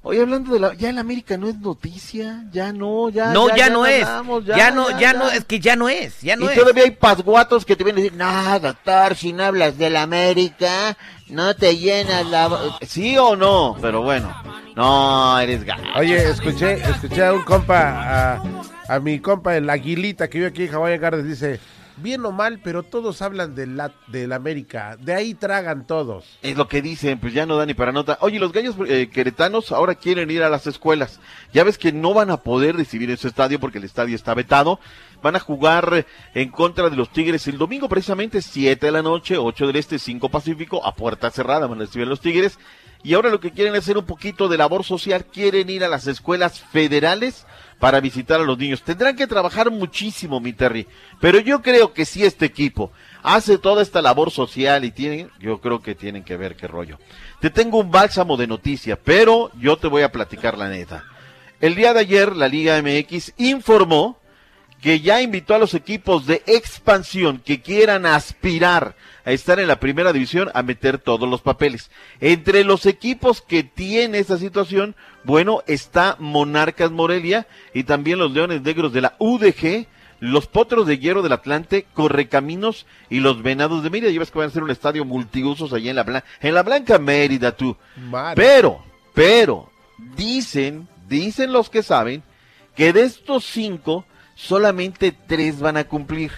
Oye, 0.03 0.21
hablando 0.21 0.53
de 0.53 0.59
la... 0.59 0.73
Ya 0.75 0.89
el 0.89 0.97
América 0.99 1.37
no 1.37 1.49
es 1.49 1.57
noticia, 1.59 2.45
ya 2.51 2.71
no, 2.71 3.09
ya... 3.09 3.33
no, 3.33 3.53
ya, 3.55 3.69
no 3.69 3.85
es. 3.85 4.07
ya, 4.45 4.71
no, 4.71 4.97
ya, 4.99 5.13
no, 5.13 5.29
es 5.29 5.43
que 5.43 5.59
ya 5.59 5.75
no 5.75 5.89
es. 5.89 6.21
Ya 6.21 6.35
no 6.35 6.45
y 6.45 6.49
es. 6.49 6.55
todavía 6.55 6.83
hay 6.83 6.91
pasguatos 6.91 7.65
que 7.65 7.75
te 7.75 7.83
vienen 7.83 8.01
a 8.01 8.03
decir, 8.03 8.17
no, 8.17 8.59
doctor, 8.59 9.15
si 9.15 9.33
no 9.33 9.43
hablas 9.43 9.77
del 9.77 9.97
América, 9.97 10.95
no 11.27 11.55
te 11.55 11.77
llenas 11.77 12.25
la... 12.27 12.47
bo-". 12.47 12.77
¿Sí 12.87 13.17
o 13.17 13.35
no? 13.35 13.75
Pero 13.81 14.01
bueno, 14.01 14.33
no, 14.75 15.39
eres 15.39 15.63
gato. 15.65 15.83
Oye, 15.97 16.29
escuché, 16.29 16.75
escuché 16.75 17.25
a 17.25 17.33
un 17.33 17.41
compa, 17.43 18.35
a, 18.35 18.41
a 18.87 18.99
mi 18.99 19.19
compa, 19.19 19.57
el 19.57 19.69
Aguilita, 19.69 20.29
que 20.29 20.37
vive 20.37 20.49
aquí 20.51 20.63
en 20.65 20.73
Hawaiian 20.75 21.01
Gardens, 21.01 21.27
dice, 21.27 21.59
bien 21.97 22.25
o 22.25 22.31
mal, 22.31 22.59
pero 22.63 22.83
todos 22.83 23.21
hablan 23.21 23.55
del, 23.55 23.81
del 24.07 24.33
América, 24.33 24.97
de 24.99 25.13
ahí 25.13 25.33
tragan 25.33 25.85
todos. 25.85 26.37
Es 26.41 26.57
lo 26.57 26.67
que 26.67 26.81
dicen, 26.81 27.19
pues 27.19 27.33
ya 27.33 27.45
no 27.45 27.57
da 27.57 27.65
ni 27.65 27.73
para 27.73 27.91
nota. 27.91 28.17
Oye, 28.21 28.39
los 28.39 28.51
gallos 28.51 28.75
eh, 28.87 29.09
queretanos 29.09 29.71
ahora 29.71 29.95
quieren 29.95 30.31
ir 30.31 30.43
a 30.43 30.49
las 30.49 30.67
escuelas. 30.67 31.19
Ya 31.53 31.63
ves 31.63 31.77
que 31.77 31.91
no 31.91 32.13
van 32.13 32.29
a 32.29 32.37
poder 32.37 32.75
recibir 32.75 33.09
ese 33.11 33.27
estadio 33.27 33.59
porque 33.59 33.77
el 33.77 33.83
estadio 33.83 34.15
está 34.15 34.33
vetado. 34.33 34.79
Van 35.21 35.35
a 35.35 35.39
jugar 35.39 35.91
eh, 35.93 36.05
en 36.33 36.49
contra 36.49 36.89
de 36.89 36.95
los 36.95 37.11
Tigres 37.11 37.47
el 37.47 37.57
domingo, 37.57 37.89
precisamente 37.89 38.41
7 38.41 38.85
de 38.85 38.91
la 38.91 39.01
noche, 39.01 39.37
8 39.37 39.67
del 39.67 39.75
Este, 39.75 39.99
5 39.99 40.29
Pacífico, 40.29 40.85
a 40.85 40.95
puerta 40.95 41.31
cerrada 41.31 41.67
van 41.67 41.79
a 41.79 41.85
recibir 41.85 42.07
los 42.07 42.21
Tigres. 42.21 42.59
Y 43.03 43.13
ahora 43.13 43.29
lo 43.29 43.39
que 43.39 43.51
quieren 43.51 43.75
es 43.75 43.83
hacer 43.83 43.97
un 43.97 44.05
poquito 44.05 44.47
de 44.47 44.57
labor 44.57 44.83
social, 44.83 45.25
quieren 45.25 45.69
ir 45.69 45.83
a 45.83 45.87
las 45.87 46.07
escuelas 46.07 46.59
federales 46.59 47.45
para 47.79 47.99
visitar 47.99 48.39
a 48.39 48.43
los 48.43 48.57
niños. 48.57 48.81
Tendrán 48.83 49.15
que 49.15 49.27
trabajar 49.27 49.69
muchísimo, 49.71 50.39
mi 50.39 50.53
Terry. 50.53 50.87
Pero 51.19 51.39
yo 51.39 51.61
creo 51.61 51.93
que 51.93 52.05
si 52.05 52.23
este 52.23 52.45
equipo 52.45 52.91
hace 53.23 53.57
toda 53.57 53.81
esta 53.81 54.01
labor 54.01 54.31
social 54.31 54.85
y 54.85 54.91
tienen, 54.91 55.29
yo 55.39 55.59
creo 55.61 55.81
que 55.81 55.95
tienen 55.95 56.23
que 56.23 56.37
ver 56.37 56.55
qué 56.55 56.67
rollo. 56.67 56.97
Te 57.39 57.49
tengo 57.49 57.79
un 57.79 57.91
bálsamo 57.91 58.37
de 58.37 58.47
noticia, 58.47 58.97
pero 58.97 59.51
yo 59.59 59.77
te 59.77 59.87
voy 59.87 60.01
a 60.01 60.11
platicar 60.11 60.57
la 60.57 60.69
neta. 60.69 61.03
El 61.59 61.75
día 61.75 61.93
de 61.93 62.01
ayer 62.01 62.35
la 62.35 62.47
Liga 62.47 62.81
MX 62.81 63.33
informó 63.37 64.19
que 64.81 64.99
ya 65.01 65.21
invitó 65.21 65.55
a 65.55 65.59
los 65.59 65.73
equipos 65.73 66.25
de 66.27 66.43
expansión 66.45 67.39
que 67.43 67.61
quieran 67.61 68.05
aspirar 68.05 68.95
a 69.25 69.31
estar 69.31 69.59
en 69.59 69.67
la 69.67 69.79
primera 69.79 70.13
división 70.13 70.49
a 70.53 70.61
meter 70.63 70.99
todos 70.99 71.27
los 71.27 71.41
papeles. 71.41 71.89
Entre 72.21 72.63
los 72.63 72.85
equipos 72.85 73.41
que 73.41 73.63
tiene 73.63 74.19
esa 74.19 74.37
situación, 74.37 74.95
bueno, 75.23 75.63
está 75.67 76.15
Monarcas 76.19 76.91
Morelia 76.91 77.47
y 77.73 77.83
también 77.83 78.19
los 78.19 78.31
Leones 78.31 78.61
Negros 78.61 78.93
de 78.93 79.01
la 79.01 79.15
UDG, 79.19 79.87
los 80.19 80.47
Potros 80.47 80.87
de 80.87 80.97
Hierro 80.97 81.21
del 81.21 81.33
Atlante, 81.33 81.85
Correcaminos 81.93 82.85
y 83.09 83.19
los 83.19 83.41
Venados 83.43 83.83
de 83.83 83.89
Mérida. 83.89 84.09
Llevas 84.11 84.31
que 84.31 84.39
van 84.39 84.47
a 84.47 84.51
ser 84.53 84.63
un 84.63 84.71
estadio 84.71 85.03
multiusos 85.05 85.73
allá 85.73 85.89
en 85.89 85.95
la, 85.95 86.05
Blan- 86.05 86.23
en 86.41 86.53
la 86.53 86.63
Blanca 86.63 86.97
Mérida, 86.97 87.51
tú. 87.51 87.75
Pero, 88.35 88.83
pero, 89.13 89.69
dicen, 90.15 90.87
dicen 91.07 91.51
los 91.51 91.69
que 91.69 91.83
saben, 91.83 92.23
que 92.75 92.93
de 92.93 93.03
estos 93.03 93.43
cinco, 93.45 94.05
solamente 94.37 95.11
tres 95.11 95.59
van 95.59 95.75
a 95.77 95.85
cumplir. 95.85 96.31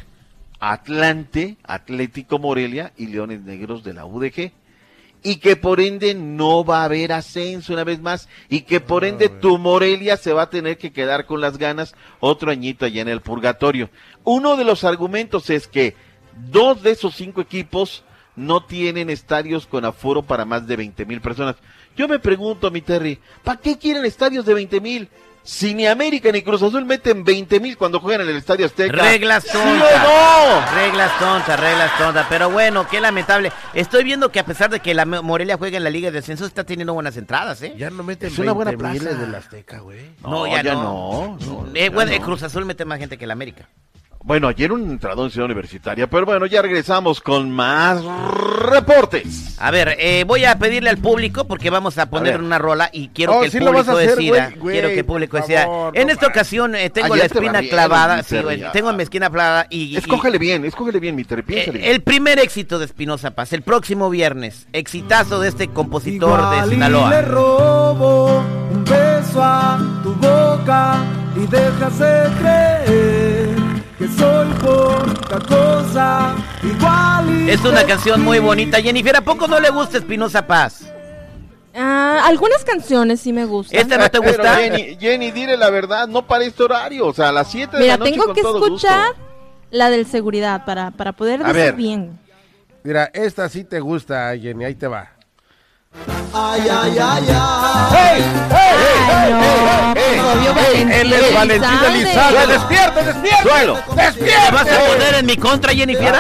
Atlante, 0.62 1.58
Atlético 1.64 2.40
Morelia 2.40 2.92
y 2.98 3.08
Leones 3.08 3.42
Negros 3.42 3.84
de 3.84 3.94
la 3.94 4.06
UDG. 4.06 4.52
Y 5.22 5.36
que 5.36 5.58
por 5.58 5.82
ende 5.82 6.16
no 6.16 6.64
va 6.64 6.82
a 6.82 6.86
haber 6.86 7.12
ascenso 7.12 7.74
una 7.74 7.84
vez 7.84 8.02
más. 8.02 8.30
Y 8.50 8.62
que 8.62 8.80
por 8.80 9.04
ende 9.04 9.28
tu 9.28 9.58
Morelia 9.58 10.16
se 10.16 10.34
va 10.34 10.44
a 10.44 10.50
tener 10.50 10.78
que 10.78 10.92
quedar 10.92 11.26
con 11.26 11.42
las 11.42 11.58
ganas 11.58 11.94
otro 12.22 12.52
añito 12.52 12.86
allá 12.86 13.02
en 13.02 13.10
el 13.10 13.22
purgatorio. 13.22 13.90
Uno 14.24 14.56
de 14.56 14.64
los 14.64 14.86
argumentos 14.86 15.50
es 15.50 15.68
que 15.68 15.96
dos 16.50 16.82
de 16.82 16.92
esos 16.92 17.16
cinco 17.16 17.42
equipos 17.42 18.04
no 18.38 18.64
tienen 18.64 19.10
estadios 19.10 19.68
con 19.68 19.84
aforo 19.84 20.24
para 20.24 20.46
más 20.46 20.66
de 20.66 20.78
20 20.78 21.06
mil 21.06 21.20
personas. 21.20 21.58
Yo 21.98 22.08
me 22.08 22.20
pregunto, 22.20 22.72
mi 22.72 22.82
Terry, 22.82 23.20
¿para 23.44 23.60
qué 23.60 23.78
quieren 23.78 24.06
estadios 24.06 24.46
de 24.46 24.54
20 24.54 24.80
mil? 24.80 25.10
Si 25.43 25.73
ni 25.73 25.88
América 25.88 26.32
ni 26.32 26.41
Cruz 26.43 26.62
Azul 26.62 26.86
meten 26.86 27.23
20 27.23 27.60
mil 27.60 27.75
cuando 27.78 27.99
juegan 27.99 28.21
en 28.21 28.30
el 28.30 28.36
Estadio 28.38 28.65
Azteca. 28.67 28.95
Reglas 29.02 29.43
¿Sí 29.45 29.58
o 29.58 29.62
tontas. 29.62 30.04
no? 30.04 30.75
Reglas 30.75 31.19
tontas, 31.19 31.60
reglas 31.60 31.97
tontas. 31.97 32.25
Pero 32.30 32.49
bueno, 32.52 32.88
qué 32.88 33.02
lamentable. 33.02 33.52
Estoy 33.73 34.04
viendo 34.04 34.32
que 34.32 34.39
a 34.39 34.45
pesar 34.45 34.69
de 34.69 34.80
que 34.80 34.93
la 34.93 35.06
Mo- 35.06 35.23
Morelia 35.23 35.58
juega 35.58 35.78
en 35.78 35.84
la 35.84 35.89
Liga 35.89 36.12
de 36.12 36.19
Descenso, 36.19 36.45
está 36.45 36.63
teniendo 36.63 36.93
buenas 36.93 37.17
entradas, 37.17 37.62
¿eh? 37.63 37.73
Ya 37.78 37.89
no 37.89 38.04
meten 38.04 38.32
Es 38.32 38.38
una 38.38 38.52
buena 38.52 38.71
20 38.71 38.89
mil 38.89 39.02
plaza. 39.02 39.15
en 39.17 39.23
el 39.30 39.36
Azteca, 39.36 39.80
güey. 39.80 40.12
No, 40.21 40.45
ya, 40.45 40.62
no. 40.62 41.38
Eh, 41.73 41.89
bueno, 41.89 42.12
el 42.12 42.19
Cruz 42.21 42.43
Azul 42.43 42.65
mete 42.65 42.86
más 42.86 42.99
gente 42.99 43.17
que 43.17 43.25
el 43.25 43.32
América. 43.32 43.67
Bueno, 44.21 44.49
ayer 44.49 44.71
un 44.73 44.91
entrador 44.91 45.25
en 45.25 45.32
Ciudad 45.32 45.45
Universitaria, 45.45 46.08
pero 46.10 46.25
bueno, 46.25 46.45
ya 46.45 46.62
regresamos 46.62 47.21
con 47.21 47.49
más 47.49 48.03
reportes. 48.03 49.55
A 49.60 49.71
ver, 49.71 49.95
eh, 49.97 50.25
voy 50.27 50.43
a 50.43 50.60
pedirle 50.60 50.89
al 50.89 50.97
público 50.97 51.45
porque 51.47 51.69
vamos 51.69 51.97
a 51.97 52.10
poner 52.10 52.39
una 52.41 52.58
rola 52.58 52.89
y 52.91 53.08
quiero 53.08 53.38
Oh, 53.38 53.39
que 53.39 53.45
el 53.45 53.51
sí 53.51 53.60
público 53.60 53.79
hacer, 53.79 54.10
decida. 54.17 54.45
güey, 54.49 54.60
güey, 54.60 54.73
quiero 54.75 54.89
que 54.89 54.99
el 54.99 55.05
público 55.05 55.38
decida. 55.38 55.67
en 55.93 56.08
no 56.08 56.13
esta 56.13 56.27
ocasión 56.27 56.75
eh, 56.75 56.89
tengo 56.89 57.13
Ayer 57.13 57.17
la 57.17 57.25
espina 57.25 57.60
bien, 57.62 57.71
clavada. 57.71 58.17
mi 58.17 58.23
sí, 58.23 58.38
ya. 58.60 58.71
tengo 58.73 58.91
mi 58.93 59.03
esquina 59.03 59.29
clavada 59.29 59.67
y. 59.69 59.84
y- 59.86 59.97
Escógele 59.97 60.38
bien, 60.38 60.65
escógele 60.65 60.99
bien, 60.99 61.15
mi 61.15 61.23
bien. 61.45 61.79
el 61.82 62.01
primer 62.01 62.39
éxito 62.39 62.77
de 62.77 62.86
Espinosa 62.86 63.32
Paz, 63.32 63.53
el 63.53 63.62
próximo 63.62 64.10
viernes. 64.10 64.67
Exitazo 64.73 65.39
de 65.39 65.47
este 65.47 65.69
compositor 65.69 66.49
de 66.65 66.69
Sinaloa. 66.69 67.10
le 67.10 67.21
robo 67.21 68.43
un 68.71 68.84
beso 68.84 69.41
a 69.41 69.79
tu 70.03 70.13
boca 70.15 70.97
y 71.38 71.47
déjase 71.47 72.23
creer 72.39 73.38
que 74.00 74.08
soy 74.08 74.48
poca 74.62 75.40
cosa 75.48 76.36
igual 76.64 77.50
Es 77.50 77.64
una 77.66 77.84
canción 77.86 78.22
muy 78.24 78.40
bonita. 78.40 78.82
Jennifer, 78.82 79.16
¿a 79.18 79.22
poco 79.22 79.48
no 79.48 79.60
le 79.60 79.70
gusta 79.70 79.98
Espinosa 79.98 80.48
Paz? 80.48 80.92
Ah, 81.76 82.24
algunas 82.26 82.64
canciones 82.66 83.20
sí 83.22 83.32
me 83.32 83.46
gustan. 83.46 83.80
¿Esta 83.80 83.98
no 83.98 84.10
te 84.10 84.20
Pero, 84.20 84.24
gusta? 84.32 84.56
Jenny, 84.56 84.98
Jenny, 85.00 85.32
dile 85.32 85.56
la 85.58 85.70
verdad, 85.70 86.08
no 86.08 86.26
para 86.26 86.44
este 86.46 86.64
horario, 86.64 87.08
o 87.08 87.14
sea, 87.14 87.30
a 87.30 87.32
las 87.32 87.52
7 87.52 87.78
de 87.78 87.84
Mira, 87.84 87.94
la 87.94 87.98
noche 88.00 88.12
tengo 88.12 88.26
con 88.26 88.36
que 88.36 88.42
todo 88.42 88.60
gusto. 88.60 88.88
escuchar 88.88 89.14
la 89.70 89.90
del 89.90 90.06
seguridad 90.08 90.66
para, 90.66 90.92
para 90.92 91.12
poder 91.14 91.42
A 91.44 91.48
decir 91.54 91.62
ver. 91.62 91.76
bien. 91.76 92.20
Mira, 92.84 93.12
esta 93.14 93.48
sí 93.50 93.64
te 93.66 93.80
gusta, 93.80 94.36
Jenny, 94.38 94.66
ahí 94.66 94.76
te 94.76 94.88
va. 94.88 95.12
Ay, 96.34 96.62
ay, 96.70 96.98
ay, 97.00 97.28
ay. 97.30 98.24
Obvio, 100.32 100.54
Valentín 100.54 100.92
Él 100.92 101.13
es 101.13 101.34
Valentín 101.34 101.80
Elizalde. 101.88 102.48
¡Despierta, 102.48 103.02
despierta! 103.04 103.44
¡Suelo! 103.44 103.80
¿Te 103.96 104.02
¡Despierta! 104.02 104.52
vas 104.52 104.68
a 104.72 104.80
poner 104.92 105.15
en 105.15 105.26
mi 105.26 105.38
contra, 105.38 105.74
Jennifer? 105.74 106.13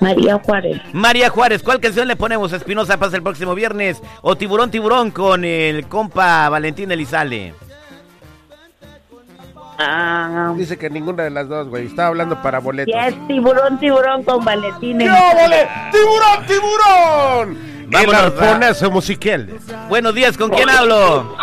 María 0.00 0.40
Juárez. 0.44 0.80
María 0.92 1.30
Juárez, 1.30 1.62
¿cuál 1.62 1.78
canción 1.80 2.08
le 2.08 2.16
ponemos 2.16 2.52
a 2.52 2.56
Espinosa 2.56 2.96
Paz 2.96 3.14
el 3.14 3.22
próximo 3.22 3.54
viernes? 3.54 4.02
¿O 4.22 4.34
Tiburón 4.36 4.70
Tiburón 4.70 5.12
con 5.12 5.44
el 5.44 5.86
compa 5.86 6.48
Valentín 6.48 6.90
Elizalde? 6.90 7.54
Ah, 9.78 10.52
Dice 10.56 10.76
que 10.76 10.90
ninguna 10.90 11.22
de 11.24 11.30
las 11.30 11.48
dos, 11.48 11.68
güey. 11.68 11.86
Estaba 11.86 12.08
hablando 12.08 12.40
para 12.42 12.58
boletos. 12.58 12.92
y 12.94 12.98
es 12.98 13.26
tiburón, 13.28 13.78
tiburón 13.78 14.22
con 14.24 14.44
Valentín. 14.44 14.98
¡Qué 14.98 15.04
Elizalde. 15.04 15.40
óvole! 15.40 15.68
¡Tiburón, 15.92 16.46
tiburón! 16.46 17.72
El 17.82 17.88
Vámonos, 17.90 18.22
arponazo 18.40 18.90
musical. 18.90 19.48
Buenos 19.88 20.14
días, 20.14 20.36
¿con 20.36 20.50
quién 20.50 20.68
hablo? 20.68 21.36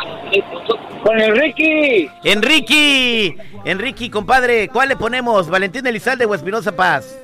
Con 1.03 1.19
Enrique. 1.19 2.09
Enrique, 2.23 3.35
Enrique, 3.65 4.11
compadre, 4.11 4.67
¿cuál 4.67 4.89
le 4.89 4.95
ponemos? 4.95 5.49
¿Valentín 5.49 5.85
Elizalde 5.87 6.25
o 6.25 6.35
Espinosa 6.35 6.75
Paz? 6.75 7.17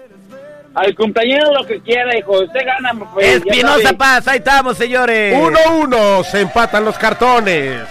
Al 0.73 0.93
compañero 0.93 1.53
lo 1.53 1.65
que 1.65 1.79
quiera, 1.81 2.17
hijo. 2.17 2.43
Usted 2.43 2.65
gana, 2.65 2.93
pues. 3.13 3.37
Espinosa. 3.37 3.93
Paz, 3.93 4.27
ahí 4.27 4.39
estamos, 4.39 4.77
señores. 4.77 5.33
1-1, 5.35 6.23
se 6.25 6.41
empatan 6.41 6.83
los 6.83 6.97
cartones. 6.97 7.81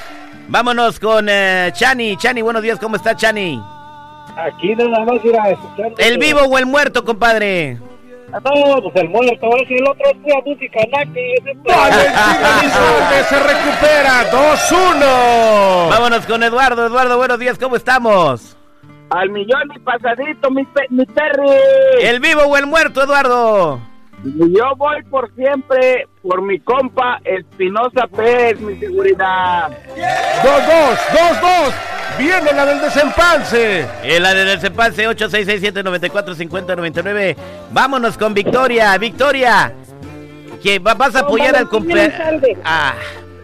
Vámonos 0.49 1.01
con 1.01 1.27
eh, 1.29 1.71
Chani. 1.73 2.17
Chani, 2.17 2.43
buenos 2.43 2.63
días, 2.63 2.79
¿cómo 2.79 2.97
está 2.97 3.17
Chani? 3.17 3.61
Aquí 4.37 4.75
nada 4.75 5.05
más 5.05 5.25
ir 5.25 5.39
a 5.39 5.51
escuchar. 5.51 5.93
¿El 5.97 6.19
vivo 6.19 6.41
o 6.41 6.59
el 6.59 6.67
muerto, 6.67 7.05
compadre? 7.05 7.79
No, 8.43 8.83
pues 8.83 8.97
el 8.97 9.09
muerto. 9.11 9.47
El 9.69 9.89
otro 9.89 10.05
es 10.11 10.17
pura 10.19 10.41
música, 10.45 10.79
Elizalde 12.03 13.25
se 13.29 13.39
recupera. 13.41 14.31
2-1. 14.31 15.89
Vámonos 15.91 16.27
con 16.27 16.43
Eduardo. 16.43 16.87
Eduardo, 16.87 17.17
buenos 17.17 17.39
días, 17.39 17.59
¿cómo 17.59 17.77
estamos? 17.77 18.57
Al 19.11 19.31
millón 19.31 19.63
y 19.75 19.79
pasadito, 19.81 20.51
mi, 20.51 20.65
pe- 20.65 20.87
mi 20.91 21.05
Terry. 21.07 21.49
¿El 22.03 22.21
vivo 22.21 22.43
o 22.43 22.57
el 22.57 22.67
muerto, 22.67 23.03
Eduardo? 23.03 23.81
Yo 24.25 24.65
voy 24.77 25.03
por 25.11 25.33
siempre 25.35 26.09
por 26.23 26.41
mi 26.43 26.59
compa 26.61 27.21
Espinosa 27.25 28.07
Pérez, 28.17 28.59
mi 28.61 28.75
seguridad. 28.79 29.69
2-2, 30.43 30.97
2-2. 31.13 31.75
Viene 32.19 32.53
la 32.53 32.67
del 32.67 32.81
desempance. 32.81 33.87
En 34.03 34.23
la 34.23 34.35
del 34.35 34.61
Cepance 34.61 35.09
8667-945099. 35.09 37.37
Vámonos 37.71 38.17
con 38.17 38.33
Victoria. 38.35 38.97
Victoria. 38.99 39.73
Que 40.63 40.79
va- 40.79 40.95
vas 40.95 41.15
a 41.17 41.21
apoyar 41.21 41.57
al 41.57 41.69
cumpleaños. 41.69 42.15
Ah. 42.65 42.95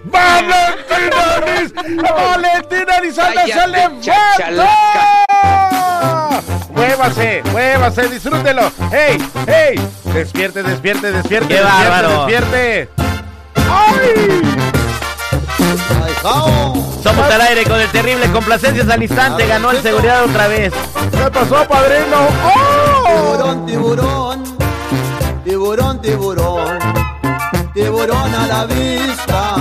¡Valentín 0.05 0.89
Elizalde! 1.59 2.03
¡Valentín 2.11 2.87
Elizalde 3.03 3.41
se 3.53 3.67
levanta! 3.69 4.15
¡Muévase! 6.71 7.43
¡Muévase! 7.53 8.09
¡Disfrútelo! 8.09 8.73
¡Hey! 8.91 9.19
¡Hey! 9.47 9.79
¡Despierte, 10.15 10.63
despierte, 10.63 11.13
despierte! 11.13 11.49
¡Qué 11.49 11.55
despierte, 11.55 11.91
bárbaro! 11.91 12.27
¡Despierte! 12.27 12.89
¡Ay! 13.57 14.41
Somos 17.03 17.27
al 17.27 17.41
aire 17.41 17.65
con 17.65 17.81
el 17.81 17.89
terrible 17.91 18.31
complacencias 18.31 18.89
al 18.89 19.03
instante. 19.03 19.47
Ganó 19.47 19.71
el 19.71 19.83
seguridad 19.83 20.25
otra 20.25 20.49
vez. 20.49 20.73
¿Qué 21.11 21.31
pasó, 21.31 21.67
padrino? 21.67 22.29
¡Oh! 22.45 23.11
Tiburón, 23.67 23.67
tiburón, 23.67 24.43
tiburón, 25.45 26.01
tiburón, 26.03 26.79
tiburón 27.73 28.35
a 28.35 28.47
la 28.47 28.67
vista, 28.67 29.57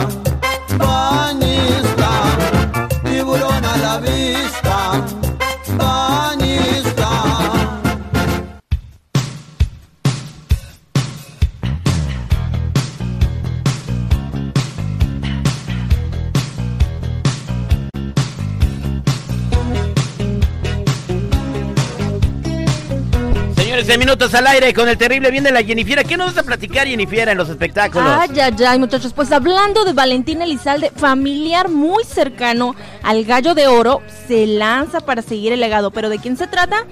al 24.19 24.47
aire 24.47 24.73
con 24.73 24.89
el 24.89 24.97
terrible 24.97 25.31
bien 25.31 25.45
de 25.45 25.51
la 25.51 25.63
Jennifiera. 25.63 26.03
¿Qué 26.03 26.17
nos 26.17 26.35
vas 26.35 26.43
a 26.43 26.45
platicar, 26.45 26.85
Jennifiera, 26.87 27.31
en 27.31 27.37
los 27.37 27.47
espectáculos? 27.47 28.11
Ay, 28.19 28.37
ay, 28.37 28.53
ay, 28.67 28.77
muchachos. 28.77 29.13
Pues 29.13 29.31
hablando 29.31 29.85
de 29.85 29.93
Valentín 29.93 30.41
Elizalde, 30.41 30.91
familiar 30.93 31.69
muy 31.69 32.03
cercano 32.03 32.75
al 33.01 33.23
Gallo 33.23 33.55
de 33.55 33.67
Oro, 33.67 34.01
se 34.27 34.45
lanza 34.45 34.99
para 34.99 35.21
seguir 35.21 35.53
el 35.53 35.61
legado. 35.61 35.91
¿Pero 35.91 36.09
de 36.09 36.19
quién 36.19 36.35
se 36.35 36.47
trata? 36.47 36.85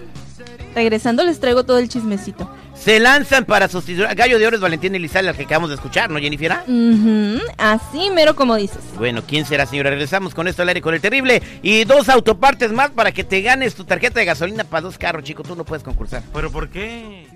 Regresando 0.73 1.23
les 1.25 1.41
traigo 1.41 1.65
todo 1.65 1.79
el 1.79 1.89
chismecito. 1.89 2.49
Se 2.79 2.99
lanzan 2.99 3.45
para 3.45 3.67
sustituir 3.67 4.05
a 4.07 4.13
Gallo 4.13 4.39
de 4.39 4.47
Oro 4.47 4.55
es 4.55 4.61
Valentín 4.61 4.95
Elizalde, 4.95 5.29
al 5.29 5.35
que 5.35 5.43
acabamos 5.43 5.69
de 5.69 5.75
escuchar, 5.75 6.09
¿no, 6.09 6.19
Jennifiera? 6.19 6.63
Ujú, 6.67 7.41
así 7.57 8.09
mero 8.11 8.35
como 8.35 8.55
dices. 8.55 8.79
Bueno, 8.97 9.23
¿quién 9.27 9.45
será, 9.45 9.65
señora? 9.65 9.89
Regresamos 9.89 10.33
con 10.33 10.47
esto 10.47 10.61
al 10.61 10.69
aire 10.69 10.81
con 10.81 10.93
el 10.93 11.01
terrible. 11.01 11.41
Y 11.61 11.83
dos 11.83 12.07
autopartes 12.07 12.71
más 12.71 12.91
para 12.91 13.11
que 13.11 13.23
te 13.23 13.41
ganes 13.41 13.75
tu 13.75 13.83
tarjeta 13.83 14.19
de 14.19 14.25
gasolina 14.25 14.63
para 14.63 14.81
dos 14.81 14.97
carros, 14.97 15.23
chico. 15.23 15.43
Tú 15.43 15.55
no 15.55 15.65
puedes 15.65 15.83
concursar. 15.83 16.23
¿Pero 16.33 16.49
por 16.49 16.69
qué? 16.69 17.26